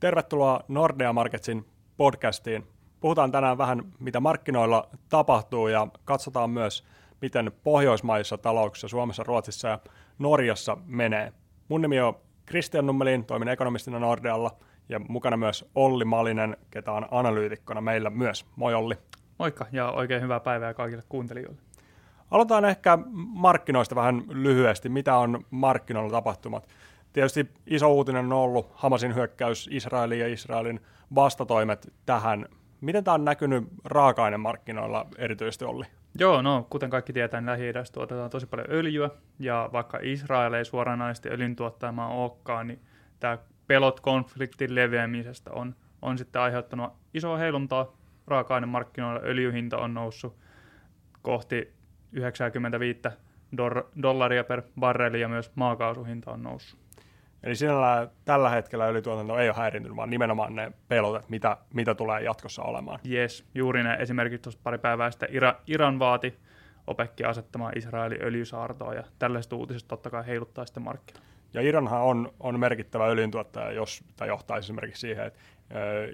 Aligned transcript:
Tervetuloa 0.00 0.60
Nordea 0.68 1.12
Marketsin 1.12 1.64
podcastiin. 1.96 2.66
Puhutaan 3.00 3.32
tänään 3.32 3.58
vähän, 3.58 3.82
mitä 3.98 4.20
markkinoilla 4.20 4.88
tapahtuu 5.08 5.68
ja 5.68 5.86
katsotaan 6.04 6.50
myös, 6.50 6.84
miten 7.22 7.52
Pohjoismaissa 7.64 8.38
talouksissa, 8.38 8.88
Suomessa, 8.88 9.22
Ruotsissa 9.22 9.68
ja 9.68 9.78
Norjassa 10.18 10.76
menee. 10.86 11.32
Mun 11.68 11.82
nimi 11.82 12.00
on 12.00 12.14
Kristian 12.46 12.86
Nummelin, 12.86 13.24
toimin 13.24 13.48
ekonomistina 13.48 13.98
Nordealla 13.98 14.50
ja 14.88 14.98
mukana 14.98 15.36
myös 15.36 15.70
Olli 15.74 16.04
Malinen, 16.04 16.56
ketä 16.70 16.92
on 16.92 17.08
analyytikkona 17.10 17.80
meillä 17.80 18.10
myös. 18.10 18.46
Moi 18.56 18.74
Olli. 18.74 18.94
Moikka 19.38 19.66
ja 19.72 19.90
oikein 19.90 20.22
hyvää 20.22 20.40
päivää 20.40 20.74
kaikille 20.74 21.02
kuuntelijoille. 21.08 21.60
Aloitetaan 22.30 22.64
ehkä 22.64 22.98
markkinoista 23.16 23.94
vähän 23.94 24.22
lyhyesti. 24.28 24.88
Mitä 24.88 25.16
on 25.16 25.44
markkinoilla 25.50 26.10
tapahtumat? 26.10 26.68
Tietysti 27.18 27.48
iso 27.66 27.92
uutinen 27.92 28.24
on 28.24 28.32
ollut 28.32 28.70
Hamasin 28.74 29.14
hyökkäys 29.14 29.68
Israeliin 29.72 30.20
ja 30.20 30.28
Israelin 30.28 30.80
vastatoimet 31.14 31.92
tähän. 32.06 32.46
Miten 32.80 33.04
tämä 33.04 33.14
on 33.14 33.24
näkynyt 33.24 33.64
raaka-ainemarkkinoilla 33.84 35.06
erityisesti, 35.18 35.64
Olli? 35.64 35.84
Joo, 36.18 36.42
no 36.42 36.66
kuten 36.70 36.90
kaikki 36.90 37.12
tietää, 37.12 37.40
niin 37.40 37.50
lähi 37.50 37.72
tuotetaan 37.92 38.30
tosi 38.30 38.46
paljon 38.46 38.66
öljyä, 38.70 39.10
ja 39.38 39.70
vaikka 39.72 39.98
Israel 40.02 40.52
ei 40.52 40.64
suoranaisesti 40.64 41.28
öljyn 41.28 41.56
tuottamaan 41.56 42.12
olekaan, 42.12 42.66
niin 42.66 42.80
tämä 43.20 43.38
pelot 43.66 44.00
konfliktin 44.00 44.74
leviämisestä 44.74 45.50
on, 45.50 45.74
on 46.02 46.18
sitten 46.18 46.42
aiheuttanut 46.42 46.92
isoa 47.14 47.36
heiluntaa 47.36 47.96
raaka-ainemarkkinoilla. 48.26 49.20
Öljyhinta 49.24 49.78
on 49.78 49.94
noussut 49.94 50.36
kohti 51.22 51.72
95 52.12 53.00
dollaria 54.02 54.44
per 54.44 54.62
barreli 54.80 55.20
ja 55.20 55.28
myös 55.28 55.52
maakaasuhinta 55.54 56.30
on 56.30 56.42
noussut. 56.42 56.87
Eli 57.42 57.56
sinällä 57.56 58.08
tällä 58.24 58.50
hetkellä 58.50 58.86
öljytuotanto 58.86 59.38
ei 59.38 59.48
ole 59.48 59.56
häirintynyt, 59.56 59.96
vaan 59.96 60.10
nimenomaan 60.10 60.54
ne 60.54 60.72
pelot, 60.88 61.28
mitä, 61.28 61.56
mitä 61.74 61.94
tulee 61.94 62.22
jatkossa 62.22 62.62
olemaan. 62.62 63.00
Yes, 63.10 63.44
juuri 63.54 63.82
ne. 63.82 63.94
Esimerkiksi 63.94 64.42
tuossa 64.42 64.60
pari 64.62 64.78
päivää 64.78 65.10
sitten 65.10 65.28
Ira, 65.32 65.54
Iran 65.66 65.98
vaati 65.98 66.38
OPEC 66.86 67.24
asettamaan 67.26 67.78
Israelin 67.78 68.22
öljysaartoa, 68.22 68.94
ja 68.94 69.04
tällaiset 69.18 69.52
uutiset 69.52 69.88
totta 69.88 70.10
kai 70.10 70.26
heiluttaa 70.26 70.66
sitten 70.66 70.82
markkinoilla. 70.82 71.28
Ja 71.54 71.60
Iranhan 71.60 72.02
on, 72.02 72.32
on 72.40 72.60
merkittävä 72.60 73.06
öljyntuottaja, 73.06 73.72
jos 73.72 74.04
tämä 74.16 74.28
johtaisi 74.28 74.66
esimerkiksi 74.66 75.00
siihen, 75.00 75.26
että 75.26 75.40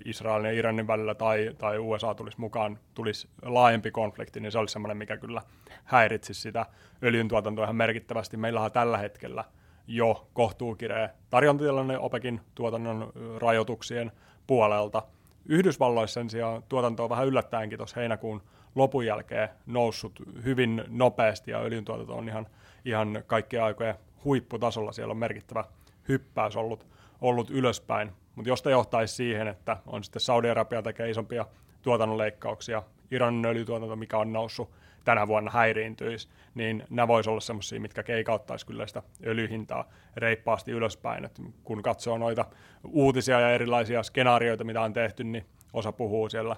Israelin 0.04 0.46
ja 0.46 0.58
Iranin 0.58 0.86
välillä 0.86 1.14
tai, 1.14 1.54
tai 1.58 1.78
USA 1.78 2.14
tulisi 2.14 2.40
mukaan, 2.40 2.78
tulisi 2.94 3.28
laajempi 3.42 3.90
konflikti, 3.90 4.40
niin 4.40 4.52
se 4.52 4.58
olisi 4.58 4.72
sellainen, 4.72 4.96
mikä 4.96 5.16
kyllä 5.16 5.42
häiritsisi 5.84 6.40
sitä 6.40 6.66
öljyntuotantoa 7.02 7.64
ihan 7.64 7.76
merkittävästi. 7.76 8.36
Meillähän 8.36 8.72
tällä 8.72 8.98
hetkellä– 8.98 9.44
jo 9.86 10.26
kohtuukireä 10.32 11.10
tarjontatilanne 11.30 11.98
OPEKin 11.98 12.40
tuotannon 12.54 13.12
rajoituksien 13.38 14.12
puolelta. 14.46 15.02
Yhdysvalloissa 15.46 16.20
sen 16.20 16.30
sijaan 16.30 16.62
tuotanto 16.68 17.04
on 17.04 17.10
vähän 17.10 17.26
yllättäenkin 17.26 17.78
tuossa 17.78 18.00
heinäkuun 18.00 18.42
lopun 18.74 19.06
jälkeen 19.06 19.48
noussut 19.66 20.12
hyvin 20.44 20.84
nopeasti 20.88 21.50
ja 21.50 21.60
öljyntuotanto 21.60 22.16
on 22.16 22.28
ihan, 22.28 22.46
ihan 22.84 23.22
kaikkien 23.26 23.62
aikojen 23.62 23.94
huipputasolla. 24.24 24.92
Siellä 24.92 25.12
on 25.12 25.18
merkittävä 25.18 25.64
hyppäys 26.08 26.56
ollut, 26.56 26.86
ollut 27.20 27.50
ylöspäin. 27.50 28.12
Mutta 28.34 28.48
jos 28.48 28.62
johtaisi 28.70 29.14
siihen, 29.14 29.48
että 29.48 29.76
on 29.86 30.04
sitten 30.04 30.20
Saudi-Arabia 30.20 30.82
tekee 30.82 31.10
isompia 31.10 31.46
tuotannonleikkauksia, 31.82 32.82
Iranin 33.10 33.46
öljytuotanto, 33.46 33.96
mikä 33.96 34.18
on 34.18 34.32
noussut 34.32 34.70
tänä 35.04 35.28
vuonna 35.28 35.50
häiriintyisi, 35.50 36.28
niin 36.54 36.84
nämä 36.90 37.08
voisi 37.08 37.30
olla 37.30 37.40
semmoisia, 37.40 37.80
mitkä 37.80 38.02
keikauttaisi 38.02 38.66
kyllä 38.66 38.86
sitä 38.86 39.02
öljyhintaa 39.26 39.88
reippaasti 40.16 40.70
ylöspäin. 40.70 41.24
Et 41.24 41.40
kun 41.64 41.82
katsoo 41.82 42.18
noita 42.18 42.44
uutisia 42.84 43.40
ja 43.40 43.50
erilaisia 43.50 44.02
skenaarioita, 44.02 44.64
mitä 44.64 44.80
on 44.80 44.92
tehty, 44.92 45.24
niin 45.24 45.46
osa 45.72 45.92
puhuu 45.92 46.28
siellä 46.28 46.56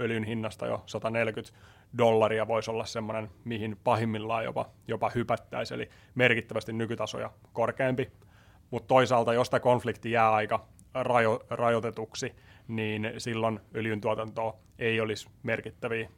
öljyn 0.00 0.24
hinnasta 0.24 0.66
jo 0.66 0.82
140 0.86 1.58
dollaria 1.98 2.48
voisi 2.48 2.70
olla 2.70 2.84
semmoinen, 2.84 3.30
mihin 3.44 3.76
pahimmillaan 3.84 4.44
jopa, 4.44 4.70
jopa 4.88 5.10
hypättäisi, 5.14 5.74
eli 5.74 5.88
merkittävästi 6.14 6.72
nykytasoja 6.72 7.30
korkeampi. 7.52 8.10
Mutta 8.70 8.88
toisaalta, 8.88 9.34
jos 9.34 9.50
tämä 9.50 9.60
konflikti 9.60 10.10
jää 10.10 10.32
aika 10.32 10.66
rajo, 10.94 11.40
rajoitetuksi, 11.50 12.34
niin 12.68 13.12
silloin 13.18 13.60
öljyn 13.74 14.00
tuotantoa 14.00 14.56
ei 14.78 15.00
olisi 15.00 15.28
merkittäviä 15.42 16.08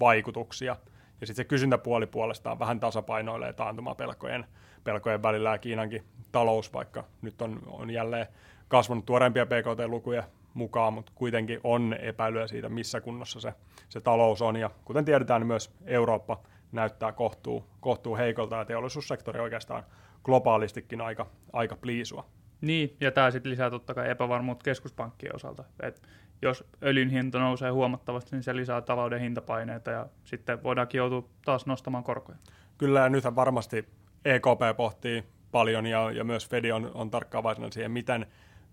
vaikutuksia– 0.00 0.76
ja 1.22 1.26
sitten 1.26 1.44
se 1.44 1.48
kysyntäpuoli 1.48 2.06
puolestaan 2.06 2.58
vähän 2.58 2.80
tasapainoilee 2.80 3.52
taantumapelkojen 3.52 4.46
pelkojen 4.84 5.22
välillä 5.22 5.50
ja 5.50 5.58
Kiinankin 5.58 6.04
talous, 6.32 6.72
vaikka 6.72 7.04
nyt 7.22 7.42
on, 7.42 7.60
on 7.66 7.90
jälleen 7.90 8.26
kasvanut 8.68 9.06
tuoreempia 9.06 9.46
PKT-lukuja 9.46 10.22
mukaan, 10.54 10.92
mutta 10.92 11.12
kuitenkin 11.14 11.60
on 11.64 11.96
epäilyä 12.00 12.46
siitä, 12.46 12.68
missä 12.68 13.00
kunnossa 13.00 13.40
se, 13.40 13.54
se 13.88 14.00
talous 14.00 14.42
on. 14.42 14.56
Ja 14.56 14.70
kuten 14.84 15.04
tiedetään, 15.04 15.40
niin 15.40 15.46
myös 15.46 15.70
Eurooppa 15.84 16.40
näyttää 16.72 17.12
kohtuu, 17.12 17.66
kohtuu 17.80 18.16
heikolta 18.16 18.56
ja 18.56 18.64
teollisuussektori 18.64 19.40
oikeastaan 19.40 19.84
globaalistikin 20.24 21.00
aika, 21.00 21.26
aika 21.52 21.76
pliisua. 21.76 22.26
Niin, 22.62 22.96
ja 23.00 23.10
tämä 23.10 23.30
sitten 23.30 23.52
lisää 23.52 23.70
totta 23.70 23.94
kai 23.94 24.10
epävarmuutta 24.10 24.64
keskuspankkien 24.64 25.36
osalta. 25.36 25.64
Et 25.82 26.02
jos 26.42 26.64
öljyn 26.82 27.10
hinta 27.10 27.38
nousee 27.38 27.70
huomattavasti, 27.70 28.36
niin 28.36 28.42
se 28.42 28.56
lisää 28.56 28.80
talouden 28.80 29.20
hintapaineita 29.20 29.90
ja 29.90 30.06
sitten 30.24 30.62
voidaankin 30.62 30.98
joutua 30.98 31.28
taas 31.44 31.66
nostamaan 31.66 32.04
korkoja. 32.04 32.38
Kyllä, 32.78 33.00
ja 33.00 33.08
nythän 33.08 33.36
varmasti 33.36 33.88
EKP 34.24 34.76
pohtii 34.76 35.24
paljon 35.52 35.86
ja, 35.86 36.10
ja 36.10 36.24
myös 36.24 36.48
Fed 36.48 36.70
on, 36.70 36.90
on 36.94 37.10
tarkkaavaisena 37.10 37.70
siihen, 37.70 37.90
miten 37.90 38.26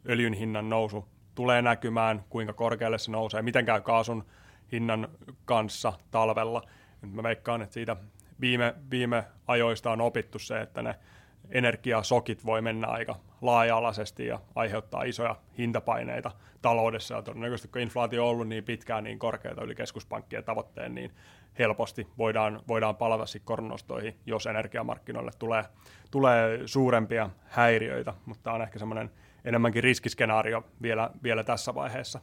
öljyn 0.09 0.33
hinnan 0.33 0.69
nousu 0.69 1.07
tulee 1.35 1.61
näkymään, 1.61 2.23
kuinka 2.29 2.53
korkealle 2.53 2.97
se 2.97 3.11
nousee, 3.11 3.41
miten 3.41 3.65
käy 3.65 3.81
kaasun 3.81 4.25
hinnan 4.71 5.07
kanssa 5.45 5.93
talvella. 6.11 6.61
Nyt 7.01 7.13
mä 7.13 7.23
veikkaan, 7.23 7.61
että 7.61 7.73
siitä 7.73 7.95
viime, 8.41 8.75
viime 8.91 9.23
ajoista 9.47 9.91
on 9.91 10.01
opittu 10.01 10.39
se, 10.39 10.61
että 10.61 10.81
ne 10.81 10.95
energiasokit 11.49 12.45
voi 12.45 12.61
mennä 12.61 12.87
aika 12.87 13.15
laaja-alaisesti 13.41 14.25
ja 14.27 14.39
aiheuttaa 14.55 15.03
isoja 15.03 15.35
hintapaineita 15.57 16.31
taloudessa. 16.61 17.15
Ja 17.15 17.21
todennäköisesti 17.21 17.67
kun 17.67 17.81
inflaatio 17.81 18.23
on 18.23 18.29
ollut 18.29 18.47
niin 18.47 18.63
pitkään 18.63 19.03
niin 19.03 19.19
korkeata 19.19 19.63
yli 19.63 19.75
keskuspankkien 19.75 20.43
tavoitteen, 20.43 20.95
niin 20.95 21.11
helposti 21.59 22.07
voidaan, 22.17 22.61
voidaan 22.67 22.95
palata 22.95 23.25
sitten 23.25 23.45
koronnostoihin, 23.45 24.15
jos 24.25 24.45
energiamarkkinoille 24.45 25.31
tulee, 25.39 25.65
tulee 26.11 26.59
suurempia 26.65 27.29
häiriöitä, 27.45 28.13
mutta 28.25 28.43
tämä 28.43 28.55
on 28.55 28.61
ehkä 28.61 28.79
semmoinen 28.79 29.11
enemmänkin 29.45 29.83
riskiskenaario 29.83 30.63
vielä, 30.81 31.09
vielä 31.23 31.43
tässä 31.43 31.75
vaiheessa. 31.75 32.19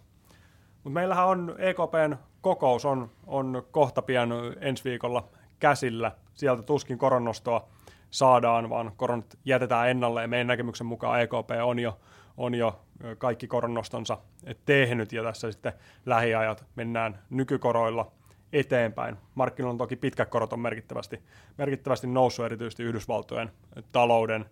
Mutta 0.75 1.01
meillähän 1.01 1.27
on 1.27 1.55
EKPn 1.59 2.17
kokous 2.41 2.85
on, 2.85 3.11
on 3.27 3.67
kohta 3.71 4.03
pian 4.03 4.33
ensi 4.61 4.85
viikolla 4.85 5.29
käsillä. 5.59 6.13
Sieltä 6.35 6.63
tuskin 6.63 6.99
koronnostoa 6.99 7.69
saadaan, 8.11 8.71
vaan 8.71 8.93
koronat 8.97 9.39
jätetään 9.45 9.89
ennalle 9.89 10.23
ja 10.23 10.29
meidän 10.29 10.47
näkemyksen 10.47 10.87
mukaan 10.87 11.21
EKP 11.21 11.51
on 11.65 11.79
jo, 11.79 11.99
on 12.37 12.55
jo 12.55 12.81
kaikki 13.19 13.47
koronnostonsa 13.47 14.19
tehnyt 14.65 15.13
ja 15.13 15.23
tässä 15.23 15.53
sitten 15.53 15.73
lähiajat 16.07 16.65
mennään 16.75 17.19
nykykoroilla 17.31 18.13
eteenpäin. 18.53 19.17
Markkinoilla 19.35 19.73
on 19.73 19.79
toki 19.79 19.97
pitkät 19.97 20.29
korot 20.29 20.53
on 20.53 20.61
merkittävästi, 20.61 21.23
merkittävästi 21.59 22.07
noussut 22.07 22.47
erityisesti 22.47 22.83
Yhdysvaltojen 22.83 23.53
talouden 23.93 24.45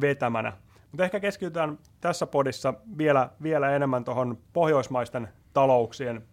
vetämänä. 0.00 0.52
Mutta 0.92 1.04
ehkä 1.04 1.20
keskitytään 1.20 1.78
tässä 2.00 2.26
podissa 2.26 2.74
vielä, 2.98 3.30
vielä 3.42 3.70
enemmän 3.76 4.04
tuohon 4.04 4.38
pohjoismaisten 4.52 5.28
talouksien 5.52 6.24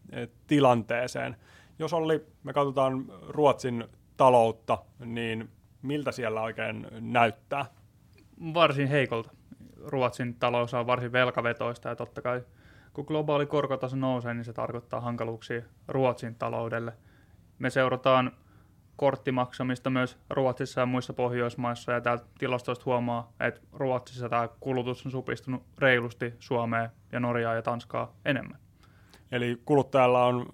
tilanteeseen. 0.47 1.35
Jos 1.79 1.93
oli, 1.93 2.25
me 2.43 2.53
katsotaan 2.53 3.05
Ruotsin 3.27 3.85
taloutta, 4.17 4.77
niin 5.05 5.49
miltä 5.85 6.11
siellä 6.11 6.41
oikein 6.41 6.87
näyttää? 6.99 7.65
Varsin 8.53 8.87
heikolta. 8.87 9.31
Ruotsin 9.85 10.35
talous 10.35 10.73
on 10.73 10.87
varsin 10.87 11.11
velkavetoista 11.11 11.89
ja 11.89 11.95
totta 11.95 12.21
kai 12.21 12.43
kun 12.93 13.05
globaali 13.07 13.45
korkotaso 13.45 13.95
nousee, 13.95 14.33
niin 14.33 14.45
se 14.45 14.53
tarkoittaa 14.53 15.01
hankaluuksia 15.01 15.61
Ruotsin 15.87 16.35
taloudelle. 16.35 16.93
Me 17.59 17.69
seurataan 17.69 18.31
korttimaksamista 18.95 19.89
myös 19.89 20.17
Ruotsissa 20.29 20.81
ja 20.81 20.85
muissa 20.85 21.13
Pohjoismaissa, 21.13 21.91
ja 21.91 22.01
täältä 22.01 22.25
tilastoista 22.37 22.85
huomaa, 22.85 23.33
että 23.39 23.61
Ruotsissa 23.73 24.29
tämä 24.29 24.49
kulutus 24.59 25.05
on 25.05 25.11
supistunut 25.11 25.63
reilusti 25.77 26.33
Suomeen 26.39 26.89
ja 27.11 27.19
Norjaa 27.19 27.53
ja 27.53 27.61
Tanskaa 27.61 28.15
enemmän. 28.25 28.59
Eli 29.31 29.61
kuluttajalla 29.65 30.25
on 30.25 30.45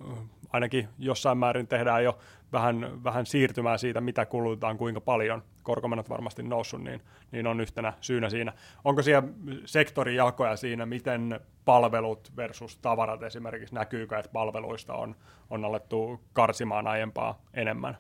ainakin 0.50 0.90
jossain 0.98 1.38
määrin 1.38 1.68
tehdään 1.68 2.04
jo 2.04 2.18
vähän, 2.54 3.04
vähän 3.04 3.26
siirtymää 3.26 3.78
siitä, 3.78 4.02
mitä 4.02 4.26
kulutetaan, 4.26 4.78
kuinka 4.78 5.02
paljon 5.02 5.44
korkomenot 5.64 6.10
varmasti 6.10 6.44
noussut, 6.44 6.84
niin, 6.84 7.02
niin 7.32 7.48
on 7.48 7.62
yhtenä 7.62 7.94
syynä 8.02 8.30
siinä. 8.30 8.54
Onko 8.84 9.02
siellä 9.02 9.30
sektorijakoja 9.66 10.56
siinä, 10.56 10.86
miten 10.86 11.40
palvelut 11.66 12.32
versus 12.38 12.78
tavarat 12.78 13.24
esimerkiksi, 13.24 13.76
näkyykö, 13.76 14.20
että 14.20 14.32
palveluista 14.32 14.94
on, 14.94 15.16
on 15.50 15.66
alettu 15.66 16.22
karsimaan 16.34 16.88
aiempaa 16.88 17.42
enemmän? 17.54 17.98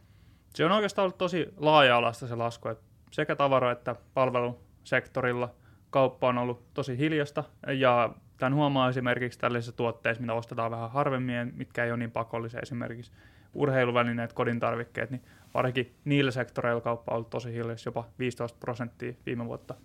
Se 0.53 0.65
on 0.65 0.71
oikeastaan 0.71 1.03
ollut 1.03 1.17
tosi 1.17 1.53
laaja-alaista 1.57 2.27
se 2.27 2.35
lasku, 2.35 2.69
että 2.69 2.83
sekä 3.11 3.35
tavara- 3.35 3.71
että 3.71 3.95
palvelusektorilla 4.13 5.49
kauppa 5.89 6.27
on 6.27 6.37
ollut 6.37 6.73
tosi 6.73 6.97
hiljasta 6.97 7.43
ja 7.77 8.09
Tämän 8.41 8.55
huomaa 8.55 8.89
esimerkiksi 8.89 9.39
tällaisissa 9.39 9.77
tuotteissa, 9.77 10.21
mitä 10.21 10.33
ostetaan 10.33 10.71
vähän 10.71 10.91
harvemmin, 10.91 11.53
mitkä 11.55 11.85
ei 11.85 11.91
ole 11.91 11.97
niin 11.97 12.11
pakollisia, 12.11 12.59
esimerkiksi 12.59 13.11
urheiluvälineet, 13.53 14.33
kodin 14.33 14.59
tarvikkeet, 14.59 15.11
niin 15.11 15.21
varsinkin 15.53 15.95
niillä 16.05 16.31
sektoreilla 16.31 16.81
kauppa 16.81 17.11
on 17.11 17.15
ollut 17.15 17.29
tosi 17.29 17.53
hiljaisesti, 17.53 17.87
jopa 17.87 18.07
15 18.19 18.57
prosenttia 18.59 19.13
viime 19.25 19.45
vuotta 19.45 19.75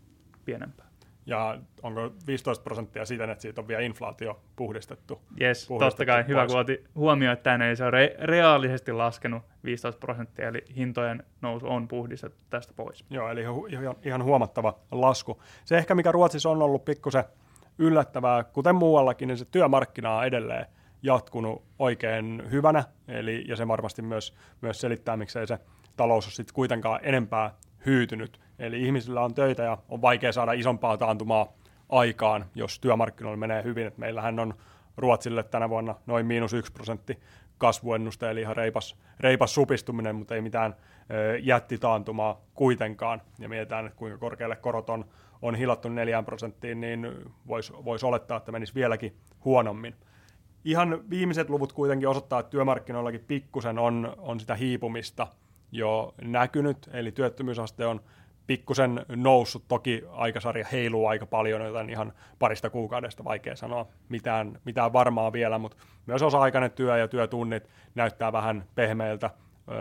pienempää. 0.45 0.87
Ja 1.27 1.59
onko 1.83 2.13
15 2.27 2.63
prosenttia 2.63 3.05
siten, 3.05 3.31
että 3.31 3.43
siitä 3.43 3.61
on 3.61 3.69
vielä 3.69 3.83
inflaatio 3.83 4.41
puhdistettu? 4.57 5.21
Jes, 5.41 5.69
totta 5.79 6.07
kai. 6.07 6.23
Pois. 6.23 6.29
Hyvä, 6.29 6.47
kun 6.47 6.59
otin 6.59 6.85
huomioon, 6.95 7.33
että 7.33 7.43
tämä 7.43 7.69
ei 7.69 7.77
se 7.77 7.85
on 7.85 7.93
re- 7.93 8.25
reaalisesti 8.25 8.93
laskenut 8.93 9.43
15 9.65 9.99
prosenttia, 9.99 10.49
eli 10.49 10.65
hintojen 10.77 11.23
nousu 11.41 11.69
on 11.69 11.89
puhdistettu 11.89 12.39
tästä 12.51 12.73
pois. 12.77 13.05
Joo, 13.11 13.31
eli 13.31 13.41
ihan, 13.69 13.97
ihan 14.03 14.25
huomattava 14.25 14.79
lasku. 14.91 15.43
Se 15.65 15.79
ehkä, 15.79 15.95
mikä 15.95 16.13
Ruotsissa 16.13 16.51
on 16.51 16.63
ollut 16.63 16.85
pikkusen 16.85 17.25
yllättävää, 17.79 18.45
kuten 18.45 18.75
muuallakin, 18.75 19.29
niin 19.29 19.39
se 19.39 19.45
työmarkkina 19.45 20.17
on 20.17 20.25
edelleen 20.25 20.67
jatkunut 21.03 21.63
oikein 21.79 22.43
hyvänä, 22.51 22.85
eli, 23.09 23.45
ja 23.49 23.57
se 23.57 23.69
varmasti 23.69 24.03
myös, 24.03 24.35
myös 24.61 24.81
selittää, 24.81 25.17
miksei 25.17 25.47
se 25.47 25.59
talous 25.97 26.27
ole 26.27 26.33
sitten 26.33 26.55
kuitenkaan 26.55 27.01
enempää 27.03 27.55
hyytynyt. 27.87 28.41
Eli 28.59 28.83
ihmisillä 28.83 29.21
on 29.21 29.35
töitä 29.35 29.63
ja 29.63 29.79
on 29.89 30.03
vaikea 30.03 30.33
saada 30.33 30.53
isompaa 30.53 30.97
taantumaa 30.97 31.53
aikaan, 31.89 32.45
jos 32.55 32.81
työmarkkinoilla 32.81 33.37
menee 33.37 33.63
hyvin. 33.65 33.87
Et 33.87 33.99
meillähän 33.99 34.39
on 34.39 34.55
Ruotsille 34.97 35.43
tänä 35.43 35.69
vuonna 35.69 35.95
noin 36.07 36.27
miinus 36.27 36.53
yksi 36.53 36.73
prosentti 36.73 37.19
kasvuennuste, 37.59 38.31
eli 38.31 38.41
ihan 38.41 38.57
reipas, 38.57 38.97
reipas 39.21 39.55
supistuminen, 39.55 40.17
mutta 40.17 40.35
ei 40.35 40.41
mitään 40.41 40.77
ö, 41.11 41.39
jättitaantumaa 41.39 42.41
kuitenkaan. 42.55 43.23
Ja 43.39 43.49
mietitään, 43.49 43.87
että 43.87 43.99
kuinka 43.99 44.19
korkealle 44.19 44.57
korot 44.57 44.91
on, 44.91 45.05
on 45.43 45.55
hilattu 45.55 45.89
neljään 45.89 46.25
prosenttiin, 46.25 46.81
niin 46.81 47.13
voisi 47.47 47.73
vois 47.85 48.05
olettaa, 48.05 48.37
että 48.37 48.53
menisi 48.53 48.75
vieläkin 48.75 49.17
huonommin. 49.45 49.95
Ihan 50.67 51.11
viimeiset 51.11 51.51
luvut 51.51 51.73
kuitenkin 51.73 52.09
osoittaa, 52.09 52.41
että 52.41 52.51
työmarkkinoillakin 52.51 53.25
pikkusen 53.29 53.79
on, 53.79 54.15
on 54.19 54.41
sitä 54.41 54.55
hiipumista 54.55 55.27
jo 55.73 56.15
näkynyt, 56.23 56.91
eli 56.93 57.13
työttömyysaste 57.13 57.87
on 57.87 58.01
pikkusen 58.47 59.07
noussut. 59.09 59.65
Toki 59.69 60.05
aikasarja 60.11 60.67
heiluu 60.73 61.07
aika 61.07 61.27
paljon, 61.27 61.63
joten 61.63 61.91
ihan 61.91 62.13
parista 62.39 62.71
kuukaudesta 62.71 63.25
vaikea 63.25 63.57
sanoa 63.57 63.87
mitään, 64.09 64.59
mitään 64.65 64.93
varmaa 64.93 65.33
vielä, 65.33 65.59
mutta 65.59 65.77
myös 66.07 66.23
osa-aikainen 66.23 66.71
työ 66.71 66.99
ja 66.99 67.09
työtunnit 67.09 67.71
näyttää 67.95 68.33
vähän 68.33 68.65
pehmeiltä. 68.75 69.31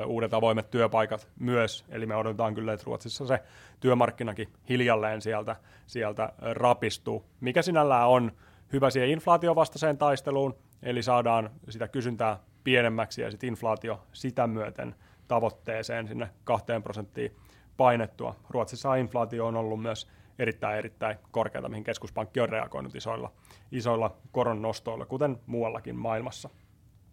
Uudet 0.05 0.33
avoimet 0.33 0.71
työpaikat 0.71 1.27
myös, 1.39 1.85
eli 1.89 2.05
me 2.05 2.15
odotetaan 2.15 2.55
kyllä, 2.55 2.73
että 2.73 2.85
Ruotsissa 2.85 3.27
se 3.27 3.39
työmarkkinakin 3.79 4.49
hiljalleen 4.69 5.21
sieltä, 5.21 5.55
sieltä 5.88 6.33
rapistuu, 6.39 7.25
mikä 7.41 7.61
sinällään 7.61 8.07
on 8.07 8.31
hyvä 8.73 8.89
siihen 8.89 9.09
inflaatiovastaiseen 9.09 9.97
taisteluun, 9.97 10.55
eli 10.85 11.03
saadaan 11.03 11.49
sitä 11.69 11.87
kysyntää 11.87 12.39
pienemmäksi 12.63 13.21
ja 13.21 13.31
sitten 13.31 13.47
inflaatio 13.47 14.03
sitä 14.13 14.47
myöten 14.47 14.95
tavoitteeseen 15.27 16.07
sinne 16.07 16.29
kahteen 16.43 16.83
prosenttiin 16.83 17.35
painettua. 17.77 18.35
Ruotsissa 18.49 18.95
inflaatio 18.95 19.47
on 19.47 19.55
ollut 19.55 19.81
myös 19.81 20.07
erittäin 20.39 20.77
erittäin 20.77 21.17
korkeata, 21.31 21.69
mihin 21.69 21.83
keskuspankki 21.83 22.39
on 22.39 22.49
reagoinut 22.49 22.95
isoilla, 22.95 23.31
isoilla 23.71 24.17
koronnostoilla, 24.31 25.05
kuten 25.05 25.39
muuallakin 25.45 25.95
maailmassa. 25.95 26.49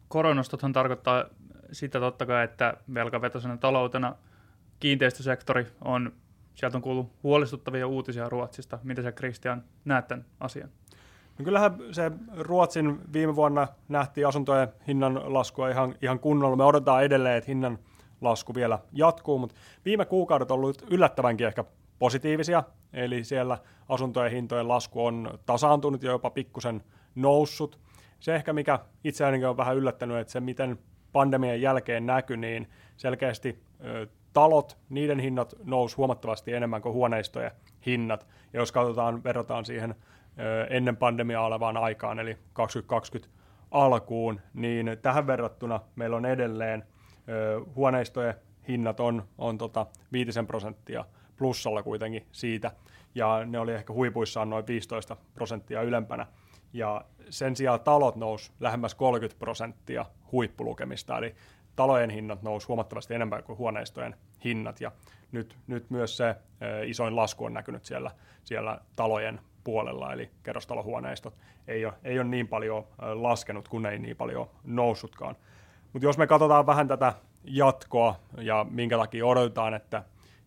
Koronostothan 0.08 0.72
tarkoittaa 0.72 1.24
sitä 1.72 2.00
totta 2.00 2.26
kai, 2.26 2.44
että 2.44 2.74
velkavetoisena 2.94 3.56
taloutena 3.56 4.16
kiinteistösektori 4.80 5.66
on, 5.84 6.12
sieltä 6.54 6.78
on 6.78 6.82
kuullut 6.82 7.12
huolestuttavia 7.22 7.86
uutisia 7.86 8.28
Ruotsista. 8.28 8.78
Miten 8.82 9.04
sä 9.04 9.12
Christian 9.12 9.64
näet 9.84 10.08
tämän 10.08 10.24
asian? 10.40 10.68
No 11.38 11.44
kyllähän 11.44 11.78
se 11.92 12.12
Ruotsin 12.36 12.98
viime 13.12 13.36
vuonna 13.36 13.68
nähtiin 13.88 14.26
asuntojen 14.26 14.68
hinnan 14.86 15.34
laskua 15.34 15.68
ihan, 15.68 15.94
ihan 16.02 16.18
kunnolla. 16.18 16.56
Me 16.56 16.64
odotetaan 16.64 17.04
edelleen, 17.04 17.36
että 17.36 17.50
hinnan 17.50 17.78
lasku 18.20 18.54
vielä 18.54 18.78
jatkuu, 18.92 19.38
mutta 19.38 19.56
viime 19.84 20.04
kuukaudet 20.04 20.50
on 20.50 20.54
ollut 20.54 20.84
yllättävänkin 20.90 21.46
ehkä 21.46 21.64
positiivisia, 21.98 22.62
eli 22.92 23.24
siellä 23.24 23.58
asuntojen 23.88 24.32
hintojen 24.32 24.68
lasku 24.68 25.04
on 25.06 25.38
tasaantunut 25.46 26.02
ja 26.02 26.10
jopa 26.10 26.30
pikkusen 26.30 26.82
noussut. 27.14 27.78
Se 28.20 28.34
ehkä, 28.34 28.52
mikä 28.52 28.78
itse 29.04 29.24
ainakin 29.24 29.48
on 29.48 29.56
vähän 29.56 29.76
yllättänyt, 29.76 30.16
että 30.16 30.32
se 30.32 30.40
miten 30.40 30.78
pandemian 31.12 31.60
jälkeen 31.60 32.06
näkyi, 32.06 32.36
niin 32.36 32.68
selkeästi 32.96 33.62
ö, 33.84 34.06
talot, 34.32 34.78
niiden 34.88 35.20
hinnat 35.20 35.54
nousi 35.64 35.96
huomattavasti 35.96 36.52
enemmän 36.52 36.82
kuin 36.82 36.92
huoneistojen 36.92 37.50
hinnat. 37.86 38.26
Ja 38.52 38.60
jos 38.60 38.72
katsotaan, 38.72 39.24
verrataan 39.24 39.64
siihen 39.64 39.94
ennen 40.70 40.96
pandemiaa 40.96 41.46
olevaan 41.46 41.76
aikaan, 41.76 42.18
eli 42.18 42.38
2020 42.52 43.34
alkuun, 43.70 44.40
niin 44.54 44.96
tähän 45.02 45.26
verrattuna 45.26 45.80
meillä 45.96 46.16
on 46.16 46.26
edelleen 46.26 46.84
huoneistojen 47.76 48.34
hinnat 48.68 49.00
on, 49.00 49.28
on 49.38 49.58
tota 49.58 49.86
5 50.12 50.42
prosenttia 50.46 51.04
plussalla 51.36 51.82
kuitenkin 51.82 52.26
siitä, 52.32 52.70
ja 53.14 53.44
ne 53.44 53.58
oli 53.58 53.72
ehkä 53.72 53.92
huipuissaan 53.92 54.50
noin 54.50 54.66
15 54.66 55.16
prosenttia 55.34 55.82
ylempänä. 55.82 56.26
Ja 56.72 57.04
sen 57.30 57.56
sijaan 57.56 57.80
talot 57.80 58.16
nousi 58.16 58.52
lähemmäs 58.60 58.94
30 58.94 59.38
prosenttia 59.38 60.06
huippulukemista, 60.32 61.18
eli 61.18 61.34
talojen 61.76 62.10
hinnat 62.10 62.42
nousi 62.42 62.66
huomattavasti 62.66 63.14
enemmän 63.14 63.42
kuin 63.42 63.58
huoneistojen 63.58 64.16
hinnat, 64.44 64.80
ja 64.80 64.92
nyt, 65.32 65.56
nyt 65.66 65.90
myös 65.90 66.16
se 66.16 66.36
isoin 66.86 67.16
lasku 67.16 67.44
on 67.44 67.54
näkynyt 67.54 67.84
siellä, 67.84 68.10
siellä 68.44 68.80
talojen 68.96 69.40
puolella, 69.64 70.12
eli 70.12 70.30
kerrostalohuoneistot 70.42 71.34
ei 71.68 71.84
ole, 71.84 71.94
ei 72.04 72.18
ole 72.18 72.28
niin 72.28 72.48
paljon 72.48 72.84
laskenut, 72.98 73.68
kun 73.68 73.86
ei 73.86 73.98
niin 73.98 74.16
paljon 74.16 74.50
noussutkaan. 74.64 75.36
Mutta 75.92 76.06
jos 76.06 76.18
me 76.18 76.26
katsotaan 76.26 76.66
vähän 76.66 76.88
tätä 76.88 77.12
jatkoa 77.44 78.16
ja 78.38 78.66
minkä 78.70 78.98
takia 78.98 79.26
odotetaan, 79.26 79.74
että 79.74 80.02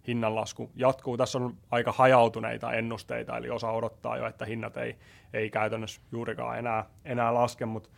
hinnanlasku 0.07 0.71
jatkuu. 0.75 1.17
Tässä 1.17 1.37
on 1.37 1.57
aika 1.71 1.91
hajautuneita 1.91 2.73
ennusteita, 2.73 3.37
eli 3.37 3.49
osa 3.49 3.71
odottaa 3.71 4.17
jo, 4.17 4.27
että 4.27 4.45
hinnat 4.45 4.77
ei, 4.77 4.95
ei 5.33 5.49
käytännössä 5.49 6.01
juurikaan 6.11 6.59
enää, 6.59 6.85
enää 7.05 7.33
laske, 7.33 7.65
mutta 7.65 7.89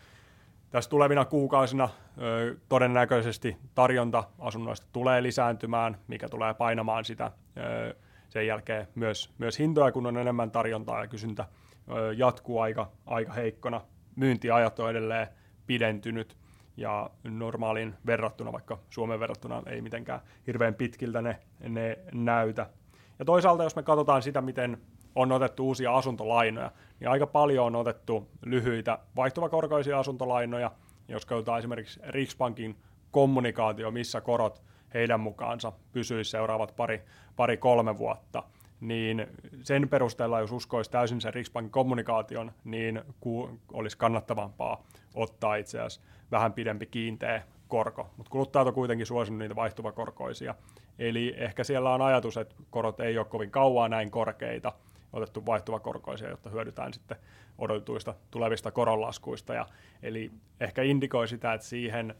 tässä 0.69 0.89
tulevina 0.89 1.25
kuukausina 1.25 1.89
ö, 2.21 2.55
todennäköisesti 2.69 3.57
tarjonta 3.75 4.23
asunnoista 4.39 4.87
tulee 4.93 5.23
lisääntymään, 5.23 5.97
mikä 6.07 6.29
tulee 6.29 6.53
painamaan 6.53 7.05
sitä 7.05 7.31
ö, 7.57 7.95
sen 8.29 8.47
jälkeen 8.47 8.87
myös, 8.95 9.33
myös 9.37 9.59
hintoja, 9.59 9.91
kun 9.91 10.05
on 10.05 10.17
enemmän 10.17 10.51
tarjontaa 10.51 11.01
ja 11.01 11.07
kysyntä 11.07 11.45
jatkuu 12.17 12.59
aika, 12.59 12.91
aika 13.05 13.33
heikkona. 13.33 13.81
Myyntiajat 14.15 14.79
on 14.79 14.89
edelleen 14.89 15.27
pidentynyt 15.67 16.37
ja 16.77 17.09
normaalin 17.23 17.93
verrattuna, 18.05 18.51
vaikka 18.51 18.79
Suomen 18.89 19.19
verrattuna 19.19 19.63
ei 19.65 19.81
mitenkään 19.81 20.19
hirveän 20.47 20.75
pitkiltä 20.75 21.21
ne, 21.21 21.39
ne 21.69 21.97
näytä. 22.13 22.69
Ja 23.19 23.25
toisaalta, 23.25 23.63
jos 23.63 23.75
me 23.75 23.83
katsotaan 23.83 24.21
sitä, 24.21 24.41
miten 24.41 24.77
on 25.15 25.31
otettu 25.31 25.67
uusia 25.67 25.95
asuntolainoja, 25.95 26.71
niin 26.99 27.09
aika 27.09 27.27
paljon 27.27 27.65
on 27.65 27.75
otettu 27.75 28.27
lyhyitä 28.45 28.99
vaihtuvakorkoisia 29.15 29.99
asuntolainoja. 29.99 30.71
Jos 31.07 31.25
katsotaan 31.25 31.59
esimerkiksi 31.59 31.99
Riksbankin 32.07 32.75
kommunikaatio, 33.11 33.91
missä 33.91 34.21
korot 34.21 34.63
heidän 34.93 35.19
mukaansa 35.19 35.71
pysyisi 35.91 36.31
seuraavat 36.31 36.75
pari, 36.75 37.01
pari 37.35 37.57
kolme 37.57 37.97
vuotta, 37.97 38.43
niin 38.81 39.27
sen 39.61 39.89
perusteella, 39.89 40.39
jos 40.39 40.51
uskoisi 40.51 40.91
täysin 40.91 41.21
sen 41.21 41.33
Riksbankin 41.33 41.71
kommunikaation, 41.71 42.51
niin 42.63 43.01
ku, 43.19 43.59
olisi 43.73 43.97
kannattavampaa 43.97 44.83
ottaa 45.15 45.55
itse 45.55 45.79
asiassa 45.79 46.01
vähän 46.31 46.53
pidempi 46.53 46.85
kiinteä 46.85 47.43
korko, 47.67 48.09
mutta 48.17 48.29
kuluttajat 48.29 48.67
on 48.67 48.73
kuitenkin 48.73 49.05
suosinut 49.05 49.39
niitä 49.39 49.55
vaihtuvakorkoisia. 49.55 50.55
Eli 50.99 51.33
ehkä 51.37 51.63
siellä 51.63 51.93
on 51.93 52.01
ajatus, 52.01 52.37
että 52.37 52.55
korot 52.69 52.99
ei 52.99 53.17
ole 53.17 53.25
kovin 53.25 53.51
kauaa 53.51 53.89
näin 53.89 54.11
korkeita, 54.11 54.73
otettu 55.13 55.45
vaihtuvakorkoisia, 55.45 56.29
jotta 56.29 56.49
hyödytään 56.49 56.93
sitten 56.93 57.17
odotetuista 57.57 58.13
tulevista 58.31 58.71
koronlaskuista. 58.71 59.53
Ja, 59.53 59.65
eli 60.03 60.31
ehkä 60.59 60.81
indikoi 60.81 61.27
sitä, 61.27 61.53
että 61.53 61.67
siihen 61.67 62.15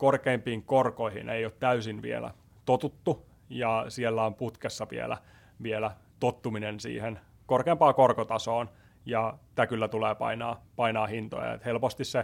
korkeimpiin 0.00 0.62
korkoihin 0.62 1.28
ei 1.28 1.44
ole 1.44 1.52
täysin 1.60 2.02
vielä 2.02 2.34
totuttu, 2.64 3.26
ja 3.50 3.84
siellä 3.88 4.24
on 4.24 4.34
putkessa 4.34 4.86
vielä, 4.90 5.16
vielä 5.62 5.90
tottuminen 6.20 6.80
siihen 6.80 7.20
korkeampaan 7.46 7.94
korkotasoon, 7.94 8.68
ja 9.06 9.38
tämä 9.54 9.66
kyllä 9.66 9.88
tulee 9.88 10.14
painaa, 10.14 10.64
painaa 10.76 11.06
hintoja. 11.06 11.54
Et 11.54 11.64
helposti 11.64 12.04
se 12.04 12.18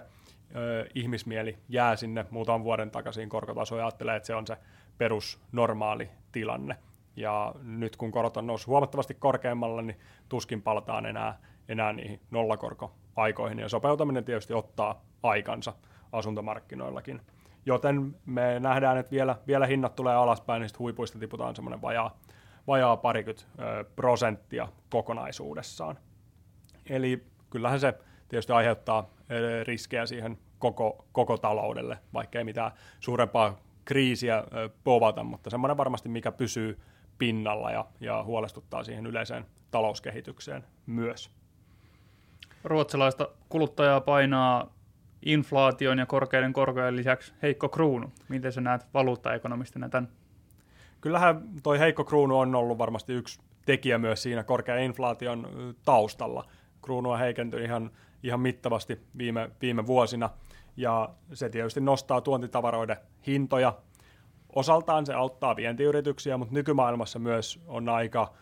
ö, 0.57 0.87
ihmismieli 0.95 1.59
jää 1.69 1.97
sinne 1.97 2.27
muutaman 2.31 2.65
vuoden 2.65 2.91
takaisin 2.91 3.29
korkotasoon 3.29 3.79
ja 3.79 3.85
ajattelee, 3.85 4.17
että 4.17 4.27
se 4.27 4.35
on 4.35 4.47
se 4.47 4.57
perusnormaali 4.99 6.11
tilanne. 6.33 6.77
Ja 7.17 7.55
nyt 7.63 7.97
kun 7.97 8.13
korot 8.13 8.37
on 8.37 8.47
noussut 8.47 8.67
huomattavasti 8.67 9.15
korkeammalle, 9.15 9.83
niin 9.83 9.99
tuskin 10.29 10.63
palataan 10.63 11.07
enää, 11.07 11.39
enää 11.69 11.93
niihin 11.93 12.21
nollakorkoaikoihin. 12.31 13.59
Ja 13.59 13.69
sopeutaminen 13.69 14.25
tietysti 14.25 14.55
ottaa 14.55 15.05
aikansa 15.23 15.73
asuntomarkkinoillakin. 16.13 17.21
Joten 17.67 18.17
me 18.27 18.61
nähdään, 18.61 18.99
että 18.99 19.11
vielä, 19.11 19.37
vielä 19.47 19.67
hinnat 19.67 19.97
tulee 19.97 20.15
alaspäin, 20.15 20.61
niin 20.61 20.71
huipuista 20.79 21.19
tiputaan 21.19 21.57
semmoinen 21.57 21.83
vajaa, 21.83 22.19
vajaa 22.67 22.97
parikymmentä 22.97 23.45
prosenttia 23.97 24.69
kokonaisuudessaan. 24.91 25.99
Eli 26.91 27.27
kyllähän 27.51 27.81
se 27.81 27.95
tietysti 28.29 28.53
aiheuttaa 28.53 29.11
riskejä 29.65 30.07
siihen 30.07 30.39
koko, 30.59 31.07
koko 31.13 31.39
taloudelle, 31.39 31.99
vaikka 32.15 32.39
ei 32.39 32.45
mitään 32.45 32.73
suurempaa 33.01 33.59
kriisiä 33.85 34.45
povata, 34.85 35.25
mutta 35.25 35.51
semmoinen 35.51 35.77
varmasti, 35.77 36.09
mikä 36.09 36.33
pysyy 36.33 36.81
pinnalla 37.19 37.71
ja, 37.71 37.87
ja 38.01 38.23
huolestuttaa 38.23 38.85
siihen 38.85 39.07
yleiseen 39.07 39.47
talouskehitykseen 39.71 40.65
myös. 40.87 41.31
Ruotsalaista 42.65 43.29
kuluttajaa 43.49 44.01
painaa 44.01 44.76
inflaation 45.27 45.99
ja 45.99 46.07
korkeiden 46.07 46.53
korkojen 46.53 46.97
lisäksi 46.97 47.33
heikko 47.43 47.69
kruunu. 47.69 48.13
Miten 48.29 48.53
sä 48.53 48.61
näet 48.61 48.87
valuuttaekonomistina 48.95 49.89
tämän? 49.89 50.09
Kyllähän 51.01 51.43
toi 51.63 51.79
heikko 51.79 52.05
kruunu 52.05 52.39
on 52.39 52.55
ollut 52.55 52.79
varmasti 52.79 53.13
yksi 53.13 53.41
tekijä 53.67 53.99
myös 53.99 54.23
siinä 54.23 54.45
korkean 54.45 54.81
inflaation 54.81 55.49
taustalla. 55.85 56.45
Kruunu 56.83 57.11
on 57.11 57.19
heikentynyt 57.19 57.67
ihan, 57.67 57.91
ihan 58.23 58.41
mittavasti 58.41 59.01
viime, 59.19 59.51
viime 59.63 59.87
vuosina 59.87 60.31
ja 60.77 61.09
se 61.33 61.49
tietysti 61.49 61.81
nostaa 61.81 62.21
tuontitavaroiden 62.21 62.97
hintoja. 63.27 63.79
Osaltaan 64.55 65.07
se 65.07 65.15
auttaa 65.15 65.57
vientiyrityksiä, 65.57 66.37
mutta 66.37 66.55
nykymaailmassa 66.55 67.19
myös 67.19 67.61
on 67.67 67.89
aika 67.89 68.33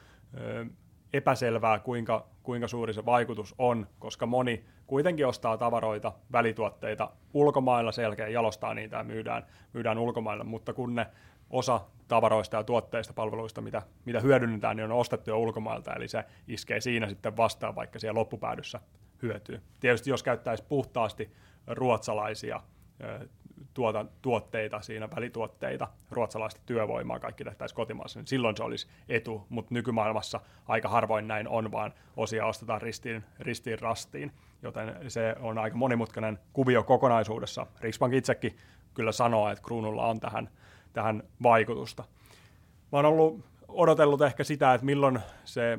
epäselvää, 1.14 1.78
kuinka, 1.78 2.26
kuinka 2.42 2.68
suuri 2.68 2.94
se 2.94 3.04
vaikutus 3.04 3.54
on, 3.58 3.86
koska 3.98 4.26
moni 4.26 4.64
kuitenkin 4.86 5.26
ostaa 5.26 5.56
tavaroita, 5.56 6.12
välituotteita 6.32 7.10
ulkomailla 7.34 7.92
selkeä, 7.92 8.28
jalostaa 8.28 8.74
niitä 8.74 8.96
ja 8.96 9.04
myydään, 9.04 9.46
myydään 9.72 9.98
ulkomailla, 9.98 10.44
mutta 10.44 10.72
kun 10.72 10.94
ne 10.94 11.06
osa 11.50 11.80
tavaroista 12.08 12.56
ja 12.56 12.64
tuotteista, 12.64 13.12
palveluista, 13.12 13.60
mitä, 13.60 13.82
mitä 14.04 14.20
hyödynnetään, 14.20 14.76
niin 14.76 14.84
on 14.84 14.98
ostettu 14.98 15.30
jo 15.30 15.38
ulkomailta, 15.38 15.94
eli 15.94 16.08
se 16.08 16.24
iskee 16.48 16.80
siinä 16.80 17.08
sitten 17.08 17.36
vastaan, 17.36 17.74
vaikka 17.74 17.98
siellä 17.98 18.18
loppupäädyssä 18.18 18.80
hyötyy. 19.22 19.60
Tietysti 19.80 20.10
jos 20.10 20.22
käyttäisi 20.22 20.64
puhtaasti 20.68 21.32
ruotsalaisia 21.66 22.60
tuota, 23.74 24.06
tuotteita 24.22 24.80
siinä, 24.80 25.10
välituotteita, 25.16 25.88
ruotsalaista 26.10 26.60
työvoimaa, 26.66 27.18
kaikki 27.18 27.44
tehtäisiin 27.44 27.76
kotimaassa, 27.76 28.18
niin 28.20 28.26
silloin 28.26 28.56
se 28.56 28.62
olisi 28.62 28.88
etu, 29.08 29.46
mutta 29.48 29.74
nykymaailmassa 29.74 30.40
aika 30.68 30.88
harvoin 30.88 31.28
näin 31.28 31.48
on, 31.48 31.72
vaan 31.72 31.92
osia 32.16 32.46
ostetaan 32.46 32.82
ristiin, 32.82 33.24
ristiin 33.40 33.78
rastiin, 33.78 34.32
joten 34.62 35.10
se 35.10 35.36
on 35.40 35.58
aika 35.58 35.76
monimutkainen 35.76 36.38
kuvio 36.52 36.82
kokonaisuudessa. 36.82 37.66
Riksbank 37.80 38.14
itsekin 38.14 38.56
kyllä 38.94 39.12
sanoo, 39.12 39.50
että 39.50 39.64
kruunulla 39.64 40.06
on 40.06 40.20
tähän, 40.20 40.50
tähän 40.92 41.22
vaikutusta. 41.42 42.04
Mä 42.92 42.98
oon 42.98 43.04
ollut 43.04 43.44
odotellut 43.68 44.22
ehkä 44.22 44.44
sitä, 44.44 44.74
että 44.74 44.84
milloin 44.84 45.20
se 45.44 45.78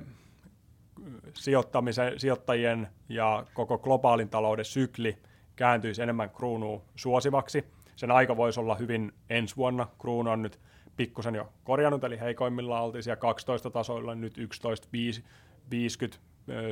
sijoittamisen, 1.33 2.19
sijoittajien 2.19 2.87
ja 3.09 3.45
koko 3.53 3.77
globaalin 3.77 4.29
talouden 4.29 4.65
sykli 4.65 5.17
kääntyisi 5.55 6.01
enemmän 6.01 6.29
kruunuun 6.29 6.81
suosivaksi. 6.95 7.65
Sen 7.95 8.11
aika 8.11 8.37
voisi 8.37 8.59
olla 8.59 8.75
hyvin 8.75 9.11
ensi 9.29 9.55
vuonna. 9.55 9.87
Kruunu 9.99 10.31
on 10.31 10.41
nyt 10.41 10.59
pikkusen 10.97 11.35
jo 11.35 11.53
korjannut, 11.63 12.03
eli 12.03 12.19
heikoimmillaan 12.19 12.83
oltiin 12.83 13.03
siellä 13.03 13.19
12 13.19 13.69
tasoilla, 13.69 14.15
nyt 14.15 14.37
11.50 14.37 16.17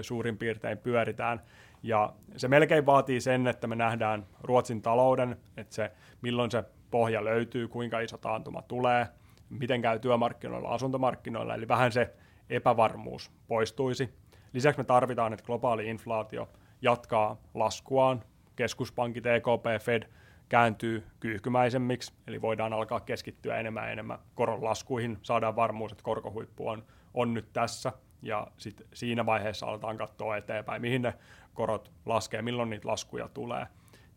suurin 0.01 0.37
piirtein 0.37 0.77
pyöritään. 0.77 1.41
Ja 1.83 2.13
se 2.37 2.47
melkein 2.47 2.85
vaatii 2.85 3.21
sen, 3.21 3.47
että 3.47 3.67
me 3.67 3.75
nähdään 3.75 4.25
Ruotsin 4.41 4.81
talouden, 4.81 5.37
että 5.57 5.75
se, 5.75 5.91
milloin 6.21 6.51
se 6.51 6.63
pohja 6.91 7.23
löytyy, 7.23 7.67
kuinka 7.67 7.99
iso 7.99 8.17
taantuma 8.17 8.61
tulee, 8.61 9.07
miten 9.49 9.81
käy 9.81 9.99
työmarkkinoilla, 9.99 10.69
asuntomarkkinoilla, 10.69 11.55
eli 11.55 11.67
vähän 11.67 11.91
se 11.91 12.13
epävarmuus 12.49 13.31
poistuisi. 13.47 14.13
Lisäksi 14.53 14.79
me 14.79 14.83
tarvitaan, 14.83 15.33
että 15.33 15.45
globaali 15.45 15.89
inflaatio 15.89 16.49
jatkaa 16.81 17.37
laskuaan, 17.53 18.23
keskuspankit, 18.55 19.25
EKP, 19.25 19.83
Fed 19.83 20.03
kääntyy 20.49 21.03
kyyhkymäisemmiksi, 21.19 22.13
eli 22.27 22.41
voidaan 22.41 22.73
alkaa 22.73 22.99
keskittyä 22.99 23.57
enemmän 23.57 23.83
ja 23.83 23.91
enemmän 23.91 24.19
koronlaskuihin, 24.35 25.17
saadaan 25.21 25.55
varmuus, 25.55 25.91
että 25.91 26.03
korkohuippu 26.03 26.67
on, 26.67 26.83
on 27.13 27.33
nyt 27.33 27.53
tässä, 27.53 27.91
ja 28.21 28.47
sitten 28.57 28.87
siinä 28.93 29.25
vaiheessa 29.25 29.65
aletaan 29.65 29.97
katsoa 29.97 30.37
eteenpäin, 30.37 30.81
mihin 30.81 31.01
ne 31.01 31.13
korot 31.53 31.91
laskee, 32.05 32.41
milloin 32.41 32.69
niitä 32.69 32.87
laskuja 32.87 33.27
tulee. 33.27 33.67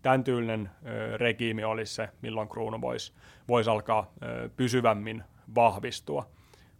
Tämän 0.02 0.24
tyylinen 0.24 0.70
ö, 0.86 1.16
regiimi 1.16 1.64
olisi 1.64 1.94
se, 1.94 2.08
milloin 2.22 2.48
kruunu 2.48 2.80
voisi 2.80 3.12
vois 3.48 3.68
alkaa 3.68 4.12
ö, 4.22 4.50
pysyvämmin 4.56 5.24
vahvistua. 5.54 6.30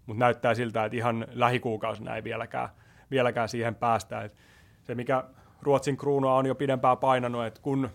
Mutta 0.06 0.20
näyttää 0.20 0.54
siltä, 0.54 0.84
että 0.84 0.96
ihan 0.96 1.26
lähikuukausina 1.30 2.16
ei 2.16 2.24
vieläkään, 2.24 2.68
vieläkään 3.10 3.48
siihen 3.48 3.74
päästä. 3.74 4.22
Et 4.22 4.36
se, 4.84 4.94
mikä 4.94 5.24
Ruotsin 5.66 5.96
kruunua 5.96 6.34
on 6.34 6.46
jo 6.46 6.54
pidempään 6.54 6.98
painanut, 6.98 7.44
että 7.44 7.60
kun 7.62 7.90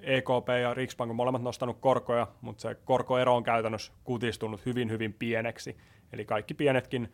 EKP 0.00 0.48
ja 0.62 0.74
Riksbank 0.74 1.10
on 1.10 1.16
molemmat 1.16 1.42
nostanut 1.42 1.78
korkoja, 1.80 2.26
mutta 2.40 2.62
se 2.62 2.74
korkoero 2.74 3.36
on 3.36 3.42
käytännössä 3.42 3.92
kutistunut 4.04 4.66
hyvin, 4.66 4.90
hyvin 4.90 5.12
pieneksi. 5.12 5.76
Eli 6.12 6.24
kaikki 6.24 6.54
pienetkin 6.54 7.12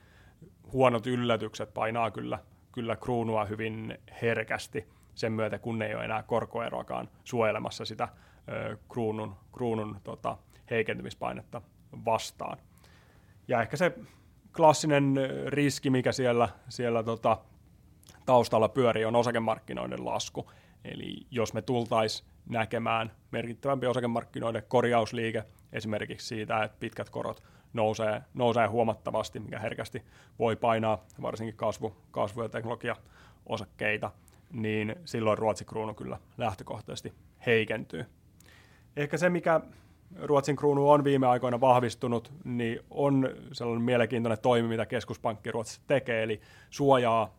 huonot 0.72 1.06
yllätykset 1.06 1.74
painaa 1.74 2.10
kyllä, 2.10 2.38
kyllä 2.72 2.96
kruunua 2.96 3.44
hyvin 3.44 3.98
herkästi 4.22 4.88
sen 5.14 5.32
myötä, 5.32 5.58
kun 5.58 5.82
ei 5.82 5.94
ole 5.94 6.04
enää 6.04 6.22
korkoeroakaan 6.22 7.08
suojelemassa 7.24 7.84
sitä 7.84 8.08
ö, 8.48 8.76
kruunun, 8.92 9.36
kruunun 9.52 9.96
tota, 10.04 10.38
heikentymispainetta 10.70 11.62
vastaan. 12.04 12.58
Ja 13.48 13.62
ehkä 13.62 13.76
se 13.76 13.98
klassinen 14.56 15.14
riski, 15.46 15.90
mikä 15.90 16.12
siellä, 16.12 16.48
siellä 16.68 17.02
tota, 17.02 17.38
taustalla 18.26 18.68
pyörii, 18.68 19.04
on 19.04 19.16
osakemarkkinoiden 19.16 20.04
lasku. 20.04 20.50
Eli 20.84 21.26
jos 21.30 21.54
me 21.54 21.62
tultaisiin 21.62 22.28
näkemään 22.46 23.12
merkittävämpi 23.30 23.86
osakemarkkinoiden 23.86 24.62
korjausliike 24.68 25.44
esimerkiksi 25.72 26.26
siitä, 26.26 26.62
että 26.62 26.76
pitkät 26.80 27.10
korot 27.10 27.42
nousee, 27.72 28.22
nousee 28.34 28.66
huomattavasti, 28.66 29.40
mikä 29.40 29.58
herkästi 29.58 30.02
voi 30.38 30.56
painaa 30.56 31.04
varsinkin 31.22 31.56
kasvu, 31.56 31.96
kasvu- 32.10 32.42
ja 32.42 32.48
teknologiaosakkeita, 32.48 34.10
niin 34.52 34.96
silloin 35.04 35.38
Ruotsin 35.38 35.66
kruunu 35.66 35.94
kyllä 35.94 36.18
lähtökohtaisesti 36.38 37.12
heikentyy. 37.46 38.06
Ehkä 38.96 39.18
se, 39.18 39.30
mikä 39.30 39.60
Ruotsin 40.22 40.56
kruunu 40.56 40.90
on 40.90 41.04
viime 41.04 41.26
aikoina 41.26 41.60
vahvistunut, 41.60 42.32
niin 42.44 42.80
on 42.90 43.28
sellainen 43.52 43.84
mielenkiintoinen 43.84 44.38
toimi, 44.42 44.68
mitä 44.68 44.86
keskuspankki 44.86 45.52
Ruotsissa 45.52 45.82
tekee, 45.86 46.22
eli 46.22 46.40
suojaa 46.70 47.34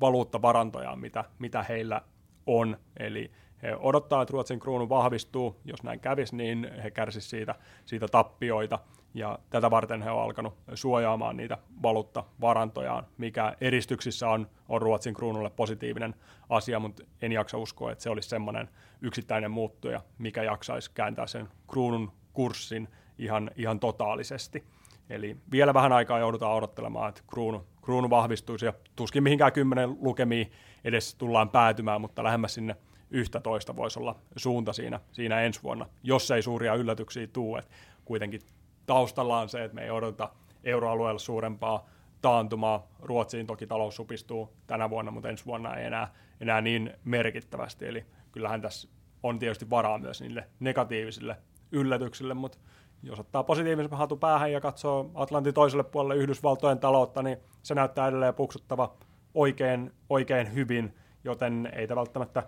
valuuttavarantoja, 0.00 0.96
mitä, 0.96 1.24
mitä 1.38 1.62
heillä 1.62 2.02
on. 2.46 2.76
Eli 2.96 3.30
he 3.62 3.76
odottaa, 3.76 4.22
että 4.22 4.32
Ruotsin 4.32 4.60
kruunu 4.60 4.88
vahvistuu. 4.88 5.56
Jos 5.64 5.82
näin 5.82 6.00
kävisi, 6.00 6.36
niin 6.36 6.70
he 6.82 6.90
kärsisivät 6.90 7.30
siitä, 7.30 7.54
siitä 7.84 8.08
tappioita. 8.08 8.78
Ja 9.14 9.38
tätä 9.50 9.70
varten 9.70 10.02
he 10.02 10.10
ovat 10.10 10.24
alkanut 10.24 10.54
suojaamaan 10.74 11.36
niitä 11.36 11.58
valuuttavarantojaan, 11.82 13.06
mikä 13.18 13.56
eristyksissä 13.60 14.28
on, 14.28 14.48
on 14.68 14.82
Ruotsin 14.82 15.14
kruunulle 15.14 15.50
positiivinen 15.50 16.14
asia, 16.48 16.80
mutta 16.80 17.02
en 17.22 17.32
jaksa 17.32 17.58
uskoa, 17.58 17.92
että 17.92 18.02
se 18.02 18.10
olisi 18.10 18.28
semmoinen 18.28 18.68
yksittäinen 19.00 19.50
muuttuja, 19.50 20.00
mikä 20.18 20.42
jaksaisi 20.42 20.90
kääntää 20.94 21.26
sen 21.26 21.48
kruunun 21.70 22.12
kurssin 22.32 22.88
ihan, 23.18 23.50
ihan 23.56 23.80
totaalisesti. 23.80 24.64
Eli 25.10 25.36
vielä 25.50 25.74
vähän 25.74 25.92
aikaa 25.92 26.18
joudutaan 26.18 26.54
odottelemaan, 26.54 27.08
että 27.08 27.22
kruunu, 27.26 27.66
kruunu 27.82 28.10
vahvistuisi 28.10 28.66
ja 28.66 28.72
tuskin 28.96 29.22
mihinkään 29.22 29.52
kymmenen 29.52 29.96
lukemiin 30.00 30.52
edes 30.84 31.14
tullaan 31.14 31.48
päätymään, 31.48 32.00
mutta 32.00 32.24
lähemmäs 32.24 32.54
sinne 32.54 32.76
yhtä 33.10 33.40
toista 33.40 33.76
voisi 33.76 33.98
olla 33.98 34.16
suunta 34.36 34.72
siinä, 34.72 35.00
siinä 35.12 35.40
ensi 35.40 35.62
vuonna, 35.62 35.86
jos 36.02 36.30
ei 36.30 36.42
suuria 36.42 36.74
yllätyksiä 36.74 37.26
tule. 37.26 37.58
Et 37.58 37.68
kuitenkin 38.04 38.40
taustalla 38.88 39.40
on 39.40 39.48
se, 39.48 39.64
että 39.64 39.74
me 39.74 39.84
ei 39.84 39.90
odota 39.90 40.28
euroalueella 40.64 41.18
suurempaa 41.18 41.86
taantumaa. 42.22 42.86
Ruotsiin 43.02 43.46
toki 43.46 43.66
talous 43.66 43.96
supistuu 43.96 44.52
tänä 44.66 44.90
vuonna, 44.90 45.10
mutta 45.10 45.28
ensi 45.28 45.46
vuonna 45.46 45.76
ei 45.76 45.86
enää, 45.86 46.14
enää 46.40 46.60
niin 46.60 46.92
merkittävästi. 47.04 47.86
Eli 47.86 48.06
kyllähän 48.32 48.60
tässä 48.60 48.88
on 49.22 49.38
tietysti 49.38 49.70
varaa 49.70 49.98
myös 49.98 50.20
niille 50.20 50.48
negatiivisille 50.60 51.36
yllätyksille, 51.72 52.34
mutta 52.34 52.58
jos 53.02 53.20
ottaa 53.20 53.44
positiivisen 53.44 53.98
hatu 53.98 54.16
päähän 54.16 54.52
ja 54.52 54.60
katsoo 54.60 55.10
Atlantin 55.14 55.54
toiselle 55.54 55.84
puolelle 55.84 56.22
Yhdysvaltojen 56.22 56.78
taloutta, 56.78 57.22
niin 57.22 57.38
se 57.62 57.74
näyttää 57.74 58.08
edelleen 58.08 58.34
puksuttava 58.34 58.94
oikein, 59.34 59.92
oikein 60.08 60.54
hyvin, 60.54 60.94
joten 61.24 61.70
ei 61.72 61.86
tämä 61.86 61.96
välttämättä 61.96 62.42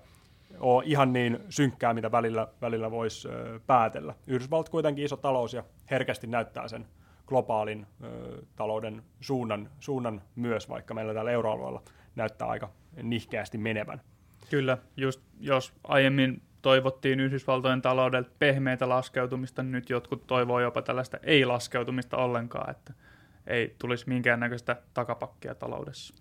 ole 0.60 0.82
ihan 0.86 1.12
niin 1.12 1.38
synkkää, 1.48 1.94
mitä 1.94 2.12
välillä, 2.12 2.48
välillä 2.60 2.90
voisi 2.90 3.28
päätellä. 3.66 4.14
Yhdysvallat 4.26 4.68
kuitenkin 4.68 5.04
iso 5.04 5.16
talous 5.16 5.54
ja 5.54 5.64
herkästi 5.90 6.26
näyttää 6.26 6.68
sen 6.68 6.86
globaalin 7.26 7.86
ö, 8.04 8.42
talouden 8.56 9.02
suunnan, 9.20 9.70
suunnan 9.80 10.22
myös, 10.36 10.68
vaikka 10.68 10.94
meillä 10.94 11.14
täällä 11.14 11.30
euroalueella 11.30 11.82
näyttää 12.16 12.48
aika 12.48 12.70
nihkeästi 13.02 13.58
menevän. 13.58 14.00
Kyllä, 14.50 14.78
just 14.96 15.20
jos 15.40 15.72
aiemmin 15.84 16.42
toivottiin 16.62 17.20
Yhdysvaltojen 17.20 17.82
taloudelta 17.82 18.30
pehmeitä 18.38 18.88
laskeutumista, 18.88 19.62
niin 19.62 19.72
nyt 19.72 19.90
jotkut 19.90 20.26
toivoo 20.26 20.60
jopa 20.60 20.82
tällaista 20.82 21.18
ei-laskeutumista 21.22 22.16
ollenkaan, 22.16 22.70
että 22.70 22.92
ei 23.46 23.74
tulisi 23.78 24.08
minkäännäköistä 24.08 24.76
takapakkia 24.94 25.54
taloudessa. 25.54 26.14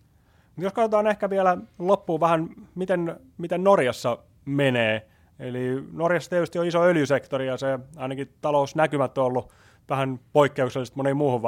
Jos 0.58 0.74
katsotaan 0.74 1.08
ehkä 1.08 1.30
vielä 1.30 1.58
loppuun 1.80 2.20
vähän, 2.20 2.50
miten, 2.76 3.20
miten 3.38 3.64
Norjassa 3.64 4.18
menee. 4.50 5.08
Eli 5.40 5.84
Norjassa 5.92 6.30
tietysti 6.30 6.60
on 6.60 6.68
iso 6.68 6.84
öljysektori 6.84 7.48
ja 7.48 7.58
se 7.58 7.80
ainakin 7.98 8.34
talousnäkymät 8.42 9.18
on 9.18 9.26
ollut 9.26 9.52
vähän 9.90 10.20
poikkeuksellisesti 10.34 10.98
moniin 10.98 11.18
muuhun 11.18 11.42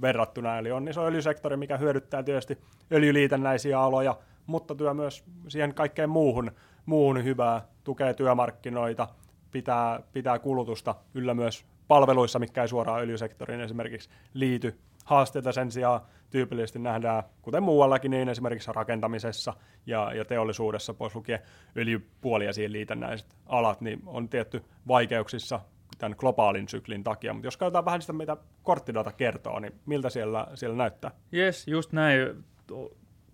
verrattuna. 0.00 0.58
Eli 0.58 0.72
on 0.72 0.88
iso 0.88 1.06
öljysektori, 1.06 1.56
mikä 1.56 1.76
hyödyttää 1.76 2.22
tietysti 2.22 2.58
öljyliitännäisiä 2.92 3.80
aloja, 3.80 4.18
mutta 4.46 4.74
työ 4.74 4.94
myös 4.94 5.24
siihen 5.48 5.74
kaikkeen 5.74 6.10
muuhun, 6.10 6.50
muuhun 6.86 7.24
hyvää, 7.24 7.62
tukee 7.84 8.14
työmarkkinoita, 8.14 9.08
pitää, 9.50 10.00
pitää 10.12 10.38
kulutusta 10.38 10.94
yllä 11.14 11.34
myös 11.34 11.64
palveluissa, 11.88 12.38
mikä 12.38 12.62
ei 12.62 12.68
suoraan 12.68 13.00
öljysektoriin 13.00 13.60
esimerkiksi 13.60 14.10
liity. 14.34 14.78
Haasteita 15.06 15.52
sen 15.52 15.70
sijaan 15.70 16.00
tyypillisesti 16.30 16.78
nähdään, 16.78 17.22
kuten 17.42 17.62
muuallakin, 17.62 18.10
niin 18.10 18.28
esimerkiksi 18.28 18.72
rakentamisessa 18.74 19.52
ja, 19.86 20.12
ja 20.14 20.24
teollisuudessa, 20.24 20.94
pois 20.94 21.14
lukien 21.14 21.40
öljypuoli 21.76 22.44
ja 22.44 22.52
siihen 22.52 22.72
liitännäiset 22.72 23.36
alat, 23.46 23.80
niin 23.80 24.02
on 24.06 24.28
tietty 24.28 24.64
vaikeuksissa 24.88 25.60
tämän 25.98 26.16
globaalin 26.18 26.68
syklin 26.68 27.04
takia. 27.04 27.32
Mutta 27.32 27.46
jos 27.46 27.56
katsotaan 27.56 27.84
vähän 27.84 28.00
sitä, 28.00 28.12
mitä 28.12 28.36
korttidata 28.62 29.12
kertoo, 29.12 29.58
niin 29.58 29.80
miltä 29.86 30.10
siellä, 30.10 30.46
siellä 30.54 30.76
näyttää? 30.76 31.10
Yes, 31.34 31.68
just 31.68 31.92
näin. 31.92 32.44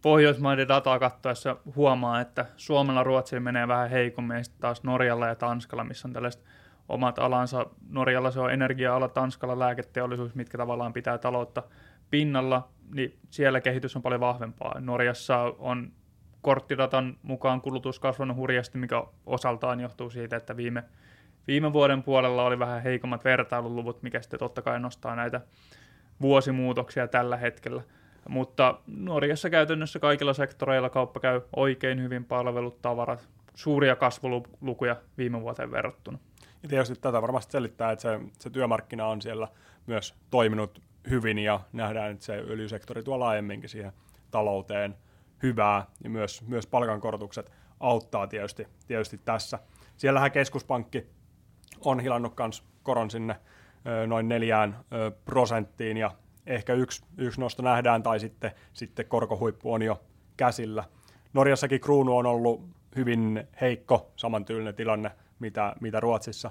Pohjoismaiden 0.02 0.68
dataa 0.68 0.98
katsoessa 0.98 1.56
huomaa, 1.76 2.20
että 2.20 2.46
Suomella 2.56 3.04
Ruotsilla 3.04 3.40
menee 3.40 3.68
vähän 3.68 3.90
heikommin, 3.90 4.36
ja 4.36 4.44
sitten 4.44 4.60
taas 4.60 4.82
Norjalla 4.82 5.26
ja 5.26 5.34
Tanskalla, 5.34 5.84
missä 5.84 6.08
on 6.08 6.12
tällaiset 6.12 6.44
omat 6.88 7.18
alansa. 7.18 7.66
Norjalla 7.88 8.30
se 8.30 8.40
on 8.40 8.52
energia-ala, 8.52 9.08
Tanskalla 9.08 9.58
lääketeollisuus, 9.58 10.34
mitkä 10.34 10.58
tavallaan 10.58 10.92
pitää 10.92 11.18
taloutta 11.18 11.62
pinnalla, 12.10 12.68
niin 12.94 13.18
siellä 13.30 13.60
kehitys 13.60 13.96
on 13.96 14.02
paljon 14.02 14.20
vahvempaa. 14.20 14.80
Norjassa 14.80 15.38
on 15.58 15.92
korttidatan 16.42 17.16
mukaan 17.22 17.60
kulutus 17.60 17.98
kasvanut 17.98 18.36
hurjasti, 18.36 18.78
mikä 18.78 19.04
osaltaan 19.26 19.80
johtuu 19.80 20.10
siitä, 20.10 20.36
että 20.36 20.56
viime, 20.56 20.84
viime 21.46 21.72
vuoden 21.72 22.02
puolella 22.02 22.44
oli 22.44 22.58
vähän 22.58 22.82
heikommat 22.82 23.24
vertailuluvut, 23.24 24.02
mikä 24.02 24.22
sitten 24.22 24.38
totta 24.38 24.62
kai 24.62 24.80
nostaa 24.80 25.16
näitä 25.16 25.40
vuosimuutoksia 26.20 27.08
tällä 27.08 27.36
hetkellä. 27.36 27.82
Mutta 28.28 28.78
Norjassa 28.86 29.50
käytännössä 29.50 29.98
kaikilla 29.98 30.34
sektoreilla 30.34 30.90
kauppa 30.90 31.20
käy 31.20 31.40
oikein 31.56 32.02
hyvin 32.02 32.24
palvelut, 32.24 32.82
tavarat, 32.82 33.28
suuria 33.54 33.96
kasvulukuja 33.96 34.96
viime 35.18 35.40
vuoteen 35.40 35.70
verrattuna. 35.70 36.18
Ja 36.62 36.68
tietysti 36.68 36.94
tätä 36.94 37.22
varmasti 37.22 37.52
selittää, 37.52 37.92
että 37.92 38.02
se, 38.02 38.20
se 38.38 38.50
työmarkkina 38.50 39.06
on 39.06 39.22
siellä 39.22 39.48
myös 39.86 40.14
toiminut 40.30 40.82
hyvin 41.10 41.38
ja 41.38 41.60
nähdään, 41.72 42.10
että 42.10 42.24
se 42.24 42.32
öljysektori 42.48 43.02
tuo 43.02 43.20
laajemminkin 43.20 43.68
siihen 43.68 43.92
talouteen 44.30 44.94
hyvää 45.42 45.86
ja 46.04 46.10
myös, 46.10 46.42
myös 46.46 46.66
palkankorotukset 46.66 47.52
auttaa 47.80 48.26
tietysti, 48.26 48.66
tietysti 48.86 49.20
tässä. 49.24 49.58
Siellähän 49.96 50.32
keskuspankki 50.32 51.06
on 51.80 52.00
hilannut 52.00 52.34
myös 52.38 52.64
koron 52.82 53.10
sinne 53.10 53.36
noin 54.06 54.28
neljään 54.28 54.76
prosenttiin 55.24 55.96
ja 55.96 56.10
ehkä 56.46 56.74
yksi, 56.74 57.04
yksi 57.16 57.40
nosto 57.40 57.62
nähdään 57.62 58.02
tai 58.02 58.20
sitten, 58.20 58.52
sitten 58.72 59.06
korkohuippu 59.06 59.72
on 59.72 59.82
jo 59.82 60.02
käsillä. 60.36 60.84
Norjassakin 61.32 61.80
kruunu 61.80 62.16
on 62.16 62.26
ollut 62.26 62.68
hyvin 62.96 63.48
heikko, 63.60 64.12
samantyylinen 64.16 64.74
tilanne 64.74 65.10
mitä, 65.42 65.76
mitä 65.80 66.00
Ruotsissa. 66.00 66.50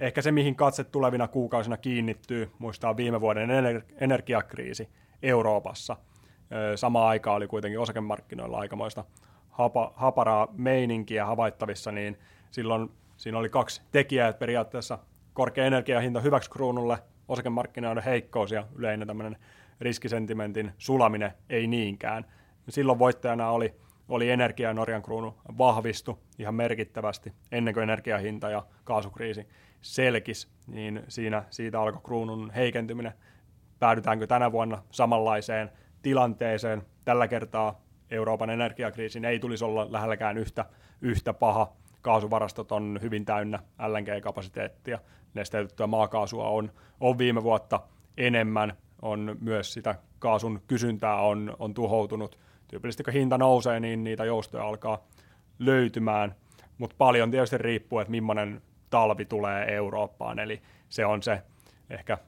Ehkä 0.00 0.22
se, 0.22 0.32
mihin 0.32 0.56
katse 0.56 0.84
tulevina 0.84 1.28
kuukausina 1.28 1.76
kiinnittyy, 1.76 2.50
muistaa 2.58 2.96
viime 2.96 3.20
vuoden 3.20 3.48
ener- 3.50 3.82
energiakriisi 4.00 4.88
Euroopassa. 5.22 5.96
Sama 6.76 7.08
aika 7.08 7.34
oli 7.34 7.46
kuitenkin 7.46 7.80
osakemarkkinoilla 7.80 8.58
aikamoista 8.58 9.04
hapa, 9.50 9.92
haparaa 9.96 10.48
meininkiä 10.52 11.26
havaittavissa, 11.26 11.92
niin 11.92 12.18
silloin 12.50 12.90
siinä 13.16 13.38
oli 13.38 13.48
kaksi 13.48 13.82
tekijää, 13.92 14.28
että 14.28 14.40
periaatteessa 14.40 14.98
korkea 15.32 15.64
energiahinta 15.64 16.20
hyväksi 16.20 16.50
kruunulle, 16.50 16.98
osakemarkkinoiden 17.28 18.02
heikkous 18.02 18.52
ja 18.52 18.66
yleinen 18.74 19.08
tämmöinen 19.08 19.36
riskisentimentin 19.80 20.72
sulaminen 20.78 21.32
ei 21.50 21.66
niinkään. 21.66 22.24
Silloin 22.68 22.98
voittajana 22.98 23.50
oli 23.50 23.74
oli 24.08 24.30
energia- 24.30 24.68
ja 24.68 24.74
Norjan 24.74 25.02
kruunu 25.02 25.34
vahvistu 25.58 26.18
ihan 26.38 26.54
merkittävästi 26.54 27.32
ennen 27.52 27.74
kuin 27.74 27.82
energiahinta 27.82 28.50
ja 28.50 28.66
kaasukriisi 28.84 29.46
selkis, 29.80 30.48
niin 30.66 31.02
siinä, 31.08 31.44
siitä 31.50 31.80
alkoi 31.80 32.00
kruunun 32.04 32.50
heikentyminen. 32.50 33.12
Päädytäänkö 33.78 34.26
tänä 34.26 34.52
vuonna 34.52 34.82
samanlaiseen 34.90 35.70
tilanteeseen? 36.02 36.82
Tällä 37.04 37.28
kertaa 37.28 37.80
Euroopan 38.10 38.50
energiakriisin 38.50 39.24
ei 39.24 39.38
tulisi 39.38 39.64
olla 39.64 39.92
lähelläkään 39.92 40.38
yhtä, 40.38 40.64
yhtä 41.00 41.34
paha. 41.34 41.72
Kaasuvarastot 42.02 42.72
on 42.72 42.98
hyvin 43.02 43.24
täynnä 43.24 43.58
LNG-kapasiteettia, 43.78 44.98
nesteytettyä 45.34 45.86
maakaasua 45.86 46.48
on, 46.48 46.72
on 47.00 47.18
viime 47.18 47.42
vuotta 47.42 47.80
enemmän, 48.16 48.72
on 49.02 49.36
myös 49.40 49.72
sitä 49.72 49.94
kaasun 50.18 50.62
kysyntää 50.66 51.16
on, 51.16 51.56
on 51.58 51.74
tuhoutunut 51.74 52.38
tyypillisesti 52.68 53.04
kun 53.04 53.12
hinta 53.12 53.38
nousee, 53.38 53.80
niin 53.80 54.04
niitä 54.04 54.24
joustoja 54.24 54.64
alkaa 54.64 55.06
löytymään, 55.58 56.34
mutta 56.78 56.96
paljon 56.98 57.30
tietysti 57.30 57.58
riippuu, 57.58 57.98
että 57.98 58.10
millainen 58.10 58.62
talvi 58.90 59.24
tulee 59.24 59.74
Eurooppaan, 59.74 60.38
eli 60.38 60.62
se 60.88 61.06
on 61.06 61.22
se 61.22 61.42
ehkä 61.90 62.18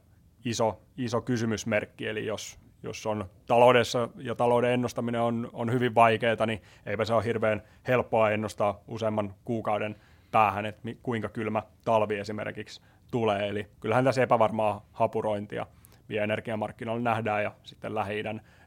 iso, 0.45 0.81
iso 0.97 1.21
kysymysmerkki, 1.21 2.07
eli 2.07 2.25
jos, 2.25 2.59
jos 2.83 3.05
on 3.05 3.29
taloudessa 3.45 4.09
ja 4.17 4.35
talouden 4.35 4.71
ennustaminen 4.71 5.21
on, 5.21 5.49
on 5.53 5.71
hyvin 5.71 5.95
vaikeaa, 5.95 6.45
niin 6.45 6.61
eipä 6.85 7.05
se 7.05 7.13
ole 7.13 7.23
hirveän 7.23 7.63
helppoa 7.87 8.31
ennustaa 8.31 8.79
useamman 8.87 9.33
kuukauden 9.45 9.95
päähän, 10.31 10.65
että 10.65 10.89
kuinka 11.03 11.29
kylmä 11.29 11.63
talvi 11.85 12.17
esimerkiksi 12.17 12.81
tulee. 13.11 13.47
Eli 13.47 13.67
kyllähän 13.79 14.05
tässä 14.05 14.23
epävarmaa 14.23 14.85
hapurointia 14.91 15.65
vielä 16.09 16.23
energiamarkkinoilla 16.23 17.03
nähdään 17.03 17.43
ja 17.43 17.51
sitten 17.63 17.95
lähi 17.95 18.23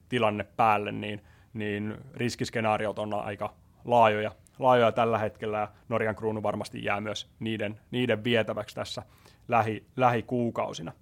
tilanne 0.08 0.44
päälle, 0.56 0.92
niin 0.92 1.22
niin 1.54 1.96
riskiskenaariot 2.14 2.98
on 2.98 3.14
aika 3.14 3.54
laajoja, 3.84 4.32
laajoja 4.58 4.92
tällä 4.92 5.18
hetkellä 5.18 5.58
ja 5.58 5.68
Norjan 5.88 6.16
kruunu 6.16 6.42
varmasti 6.42 6.84
jää 6.84 7.00
myös 7.00 7.30
niiden, 7.40 7.80
niiden 7.90 8.24
vietäväksi 8.24 8.74
tässä 8.74 9.02
lähi, 9.48 9.86
lähikuukausina. 9.96 10.92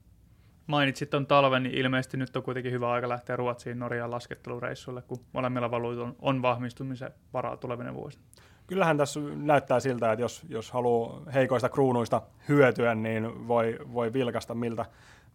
Mainitsit 0.67 1.11
tuon 1.11 1.27
talven, 1.27 1.63
niin 1.63 1.75
ilmeisesti 1.75 2.17
nyt 2.17 2.37
on 2.37 2.43
kuitenkin 2.43 2.73
hyvä 2.73 2.91
aika 2.91 3.09
lähteä 3.09 3.37
Ruotsiin 3.37 3.79
Norjan 3.79 4.11
laskettelureissulle, 4.11 5.03
kun 5.03 5.21
molemmilla 5.33 5.71
valuutoilla 5.71 6.15
on 6.19 6.43
vahvistumisen 6.43 7.11
varaa 7.33 7.57
tulevina 7.57 7.95
vuosina. 7.95 8.25
Kyllähän 8.67 8.97
tässä 8.97 9.21
näyttää 9.35 9.81
siltä, 9.81 10.13
että 10.13 10.23
jos, 10.23 10.43
jos 10.49 10.71
haluaa 10.71 11.23
heikoista 11.35 11.69
kruunuista 11.69 12.23
hyötyä, 12.49 12.95
niin 12.95 13.49
voi, 13.49 13.79
voi 13.93 14.13
vilkasta, 14.13 14.55
miltä, 14.55 14.85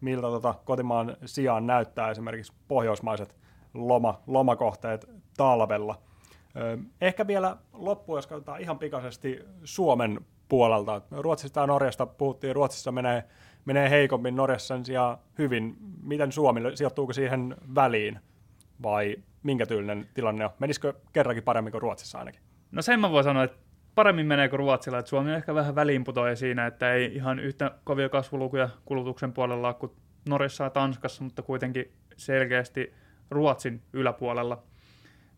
miltä 0.00 0.26
tota 0.26 0.54
kotimaan 0.64 1.16
sijaan 1.24 1.66
näyttää 1.66 2.10
esimerkiksi 2.10 2.52
pohjoismaiset 2.68 3.36
loma, 3.76 4.22
lomakohteet 4.26 5.06
talvella. 5.36 5.98
Ehkä 7.00 7.26
vielä 7.26 7.56
loppuun, 7.72 8.18
jos 8.18 8.26
katsotaan 8.26 8.60
ihan 8.60 8.78
pikaisesti 8.78 9.40
Suomen 9.64 10.20
puolelta. 10.48 11.02
Ruotsista 11.10 11.60
ja 11.60 11.66
Norjasta 11.66 12.06
puhuttiin, 12.06 12.54
Ruotsissa 12.54 12.92
menee, 12.92 13.24
menee 13.64 13.90
heikommin, 13.90 14.36
Norjassa 14.36 14.74
sen 14.74 14.84
sijaan 14.84 15.18
hyvin. 15.38 15.76
Miten 16.02 16.32
Suomi, 16.32 16.60
sijoittuuko 16.74 17.12
siihen 17.12 17.56
väliin 17.74 18.18
vai 18.82 19.16
minkä 19.42 19.66
tyylinen 19.66 20.08
tilanne 20.14 20.44
on? 20.44 20.50
Menisikö 20.58 20.94
kerrankin 21.12 21.44
paremmin 21.44 21.70
kuin 21.70 21.82
Ruotsissa 21.82 22.18
ainakin? 22.18 22.40
No 22.72 22.82
sen 22.82 23.00
mä 23.00 23.10
voin 23.10 23.24
sanoa, 23.24 23.44
että 23.44 23.58
paremmin 23.94 24.26
menee 24.26 24.48
kuin 24.48 24.58
Ruotsilla, 24.58 24.98
että 24.98 25.08
Suomi 25.08 25.30
on 25.30 25.36
ehkä 25.36 25.54
vähän 25.54 25.74
väliinputoja 25.74 26.36
siinä, 26.36 26.66
että 26.66 26.92
ei 26.92 27.14
ihan 27.14 27.38
yhtä 27.38 27.70
kovia 27.84 28.08
kasvulukuja 28.08 28.68
kulutuksen 28.84 29.32
puolella 29.32 29.74
kuin 29.74 29.92
Norjassa 30.28 30.64
ja 30.64 30.70
Tanskassa, 30.70 31.24
mutta 31.24 31.42
kuitenkin 31.42 31.92
selkeästi– 32.16 32.92
Ruotsin 33.30 33.82
yläpuolella. 33.92 34.62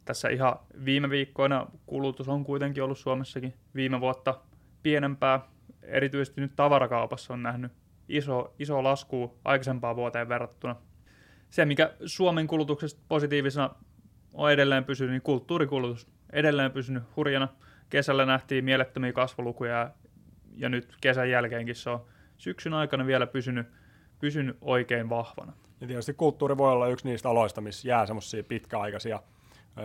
Tässä 0.04 0.28
ihan 0.28 0.56
viime 0.84 1.10
viikkoina 1.10 1.66
kulutus 1.86 2.28
on 2.28 2.44
kuitenkin 2.44 2.82
ollut 2.82 2.98
Suomessakin 2.98 3.54
viime 3.74 4.00
vuotta 4.00 4.40
pienempää. 4.82 5.40
Erityisesti 5.82 6.40
nyt 6.40 6.56
tavarakaupassa 6.56 7.34
on 7.34 7.42
nähnyt 7.42 7.72
iso, 8.08 8.54
iso 8.58 8.84
lasku 8.84 9.38
aikaisempaan 9.44 9.96
vuoteen 9.96 10.28
verrattuna. 10.28 10.76
Se, 11.50 11.64
mikä 11.64 11.92
Suomen 12.06 12.46
kulutuksesta 12.46 13.00
positiivisena 13.08 13.70
on 14.32 14.52
edelleen 14.52 14.84
pysynyt, 14.84 15.12
niin 15.12 15.22
kulttuurikulutus 15.22 16.06
edelleen 16.32 16.72
pysynyt 16.72 17.02
hurjana. 17.16 17.48
Kesällä 17.90 18.26
nähtiin 18.26 18.64
mielettömiä 18.64 19.12
kasvulukuja 19.12 19.90
ja, 20.56 20.68
nyt 20.68 20.96
kesän 21.00 21.30
jälkeenkin 21.30 21.74
se 21.74 21.90
on 21.90 22.04
syksyn 22.38 22.74
aikana 22.74 23.06
vielä 23.06 23.26
pysynyt, 23.26 23.66
pysynyt 24.20 24.56
oikein 24.60 25.08
vahvana. 25.08 25.52
Ja 25.80 25.86
tietysti 25.86 26.14
kulttuuri 26.14 26.56
voi 26.58 26.72
olla 26.72 26.86
yksi 26.86 27.08
niistä 27.08 27.30
aloista, 27.30 27.60
missä 27.60 27.88
jää 27.88 28.06
semmoisia 28.06 28.44
pitkäaikaisia, 28.44 29.20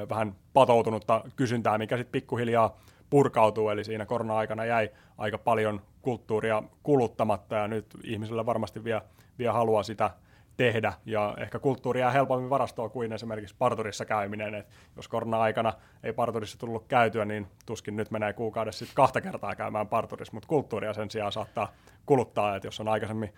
vähän 0.09 0.35
patoutunutta 0.53 1.23
kysyntää, 1.35 1.77
mikä 1.77 1.97
sitten 1.97 2.11
pikkuhiljaa 2.11 2.77
purkautuu, 3.09 3.69
eli 3.69 3.83
siinä 3.83 4.05
korona-aikana 4.05 4.65
jäi 4.65 4.89
aika 5.17 5.37
paljon 5.37 5.81
kulttuuria 6.01 6.63
kuluttamatta, 6.83 7.55
ja 7.55 7.67
nyt 7.67 7.85
ihmisillä 8.03 8.45
varmasti 8.45 8.83
vielä, 8.83 9.01
vielä 9.39 9.53
haluaa 9.53 9.83
sitä 9.83 10.11
tehdä, 10.57 10.93
ja 11.05 11.35
ehkä 11.39 11.59
kulttuuria 11.59 12.11
helpommin 12.11 12.49
varastoa 12.49 12.89
kuin 12.89 13.13
esimerkiksi 13.13 13.55
parturissa 13.59 14.05
käyminen. 14.05 14.55
Et 14.55 14.67
jos 14.95 15.07
korona-aikana 15.07 15.73
ei 16.03 16.13
parturissa 16.13 16.59
tullut 16.59 16.85
käytyä, 16.87 17.25
niin 17.25 17.47
tuskin 17.65 17.95
nyt 17.95 18.11
menee 18.11 18.33
kuukaudessa 18.33 18.79
sitten 18.79 18.95
kahta 18.95 19.21
kertaa 19.21 19.55
käymään 19.55 19.87
parturissa, 19.87 20.33
mutta 20.33 20.47
kulttuuria 20.47 20.93
sen 20.93 21.09
sijaan 21.09 21.31
saattaa 21.31 21.71
kuluttaa, 22.05 22.55
että 22.55 22.67
jos 22.67 22.79
on 22.79 22.87
aikaisemmin 22.87 23.33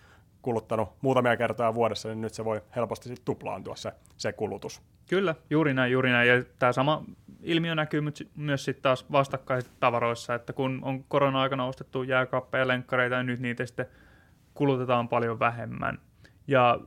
kuluttanut 0.46 0.88
muutamia 1.02 1.36
kertoja 1.36 1.74
vuodessa, 1.74 2.08
niin 2.08 2.20
nyt 2.20 2.34
se 2.34 2.44
voi 2.44 2.60
helposti 2.76 3.08
sitten 3.08 3.24
tuplaantua 3.24 3.76
se, 3.76 3.92
se 4.16 4.32
kulutus. 4.32 4.82
Kyllä, 5.08 5.34
juuri 5.50 5.74
näin, 5.74 5.92
juuri 5.92 6.10
näin. 6.10 6.28
Ja 6.28 6.44
tämä 6.58 6.72
sama 6.72 7.04
ilmiö 7.42 7.74
näkyy 7.74 8.02
myös 8.36 8.64
sitten 8.64 8.82
taas 8.82 9.12
vastakkaisissa 9.12 9.76
tavaroissa, 9.80 10.34
että 10.34 10.52
kun 10.52 10.78
on 10.82 11.04
korona-aikana 11.04 11.66
ostettu 11.66 12.02
jääkaappeja 12.02 12.62
ja 12.62 12.68
lenkkareita, 12.68 13.16
niin 13.16 13.26
nyt 13.26 13.40
niitä 13.40 13.66
sitten 13.66 13.86
kulutetaan 14.54 15.08
paljon 15.08 15.38
vähemmän. 15.38 15.98
Ja 16.46 16.80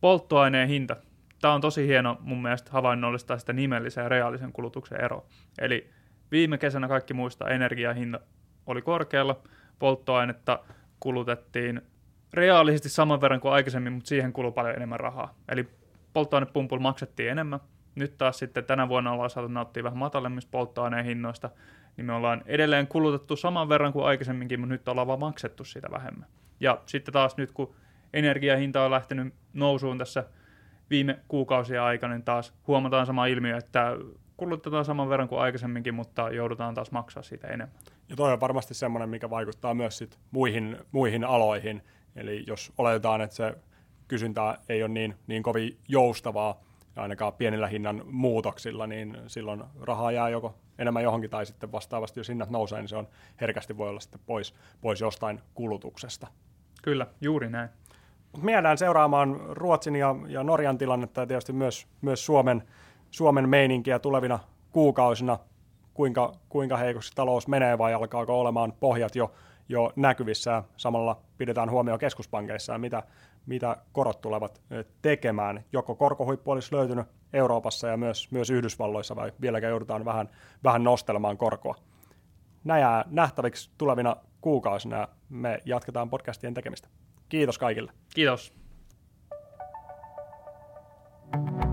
polttoaineen 0.00 0.68
hinta. 0.68 0.96
Tämä 1.40 1.54
on 1.54 1.60
tosi 1.60 1.86
hieno 1.86 2.18
mun 2.20 2.42
mielestä 2.42 2.70
havainnollistaa 2.72 3.38
sitä 3.38 3.52
nimellisen 3.52 4.02
ja 4.02 4.08
reaalisen 4.08 4.52
kulutuksen 4.52 5.00
ero. 5.00 5.26
Eli 5.58 5.90
viime 6.30 6.58
kesänä 6.58 6.88
kaikki 6.88 7.14
muistaa, 7.14 7.48
energiahinta 7.48 8.20
oli 8.66 8.82
korkealla, 8.82 9.40
polttoainetta 9.78 10.58
kulutettiin 11.00 11.82
reaalisesti 12.32 12.88
saman 12.88 13.20
verran 13.20 13.40
kuin 13.40 13.52
aikaisemmin, 13.52 13.92
mutta 13.92 14.08
siihen 14.08 14.32
kuluu 14.32 14.52
paljon 14.52 14.76
enemmän 14.76 15.00
rahaa. 15.00 15.34
Eli 15.48 15.68
polttoainepumpulla 16.12 16.82
maksettiin 16.82 17.30
enemmän. 17.30 17.60
Nyt 17.94 18.18
taas 18.18 18.38
sitten 18.38 18.64
tänä 18.64 18.88
vuonna 18.88 19.12
ollaan 19.12 19.30
saatu 19.30 19.48
nauttia 19.48 19.84
vähän 19.84 19.98
matalemmista 19.98 20.50
polttoaineen 20.50 21.04
hinnoista, 21.04 21.50
niin 21.96 22.04
me 22.04 22.12
ollaan 22.12 22.42
edelleen 22.46 22.86
kulutettu 22.86 23.36
saman 23.36 23.68
verran 23.68 23.92
kuin 23.92 24.04
aikaisemminkin, 24.04 24.60
mutta 24.60 24.72
nyt 24.72 24.88
ollaan 24.88 25.06
vaan 25.06 25.20
maksettu 25.20 25.64
sitä 25.64 25.88
vähemmän. 25.90 26.26
Ja 26.60 26.80
sitten 26.86 27.12
taas 27.12 27.36
nyt, 27.36 27.52
kun 27.52 27.74
energiahinta 28.12 28.84
on 28.84 28.90
lähtenyt 28.90 29.34
nousuun 29.52 29.98
tässä 29.98 30.24
viime 30.90 31.18
kuukausien 31.28 31.82
aikana, 31.82 32.14
niin 32.14 32.24
taas 32.24 32.54
huomataan 32.66 33.06
sama 33.06 33.26
ilmiö, 33.26 33.56
että 33.56 33.96
kulutetaan 34.36 34.84
saman 34.84 35.08
verran 35.08 35.28
kuin 35.28 35.40
aikaisemminkin, 35.40 35.94
mutta 35.94 36.30
joudutaan 36.30 36.74
taas 36.74 36.92
maksaa 36.92 37.22
siitä 37.22 37.48
enemmän. 37.48 37.76
Ja 38.08 38.16
toi 38.16 38.32
on 38.32 38.40
varmasti 38.40 38.74
semmoinen, 38.74 39.08
mikä 39.08 39.30
vaikuttaa 39.30 39.74
myös 39.74 39.98
sit 39.98 40.18
muihin, 40.30 40.76
muihin 40.92 41.24
aloihin. 41.24 41.82
Eli 42.16 42.44
jos 42.46 42.72
oletetaan, 42.78 43.20
että 43.20 43.36
se 43.36 43.54
kysyntä 44.08 44.58
ei 44.68 44.82
ole 44.82 44.88
niin, 44.88 45.14
niin 45.26 45.42
kovin 45.42 45.78
joustavaa, 45.88 46.60
ainakaan 46.96 47.32
pienillä 47.32 47.66
hinnan 47.66 48.02
muutoksilla, 48.06 48.86
niin 48.86 49.16
silloin 49.26 49.64
rahaa 49.80 50.12
jää 50.12 50.28
joko 50.28 50.54
enemmän 50.78 51.02
johonkin 51.02 51.30
tai 51.30 51.46
sitten 51.46 51.72
vastaavasti, 51.72 52.20
jos 52.20 52.28
hinnat 52.28 52.50
nousee, 52.50 52.80
niin 52.80 52.88
se 52.88 52.96
on 52.96 53.08
herkästi 53.40 53.76
voi 53.76 53.88
olla 53.88 54.00
sitten 54.00 54.20
pois, 54.26 54.54
pois 54.80 55.00
jostain 55.00 55.40
kulutuksesta. 55.54 56.26
Kyllä, 56.82 57.06
juuri 57.20 57.50
näin. 57.50 57.68
Me 58.42 58.52
jäädään 58.52 58.78
seuraamaan 58.78 59.40
Ruotsin 59.48 59.96
ja, 59.96 60.16
ja 60.28 60.42
Norjan 60.44 60.78
tilannetta 60.78 61.20
ja 61.20 61.26
tietysti 61.26 61.52
myös, 61.52 61.86
myös 62.00 62.26
Suomen, 62.26 62.62
Suomen 63.10 63.48
meininkiä 63.48 63.98
tulevina 63.98 64.38
kuukausina, 64.70 65.38
kuinka, 65.94 66.32
kuinka 66.48 66.76
heikoksi 66.76 67.12
talous 67.14 67.48
menee 67.48 67.78
vai 67.78 67.94
alkaako 67.94 68.40
olemaan 68.40 68.72
pohjat 68.80 69.16
jo, 69.16 69.32
jo 69.70 69.92
näkyvissä. 69.96 70.62
Samalla 70.76 71.20
pidetään 71.38 71.70
huomioon 71.70 71.98
keskuspankeissa, 71.98 72.78
mitä, 72.78 73.02
mitä 73.46 73.76
korot 73.92 74.20
tulevat 74.20 74.60
tekemään. 75.02 75.64
Joko 75.72 75.94
korkohuippu 75.94 76.50
olisi 76.50 76.74
löytynyt 76.74 77.06
Euroopassa 77.32 77.88
ja 77.88 77.96
myös, 77.96 78.30
myös 78.30 78.50
Yhdysvalloissa, 78.50 79.16
vai 79.16 79.32
vieläkään 79.40 79.70
joudutaan 79.70 80.04
vähän, 80.04 80.28
vähän 80.64 80.84
nostelemaan 80.84 81.36
korkoa. 81.36 81.74
Nämä 82.64 83.04
nähtäviksi 83.10 83.70
tulevina 83.78 84.16
kuukausina 84.40 85.08
me 85.28 85.58
jatketaan 85.64 86.10
podcastien 86.10 86.54
tekemistä. 86.54 86.88
Kiitos 87.28 87.58
kaikille. 87.58 87.92
Kiitos. 88.14 88.60
thank 91.32 91.64
you 91.64 91.69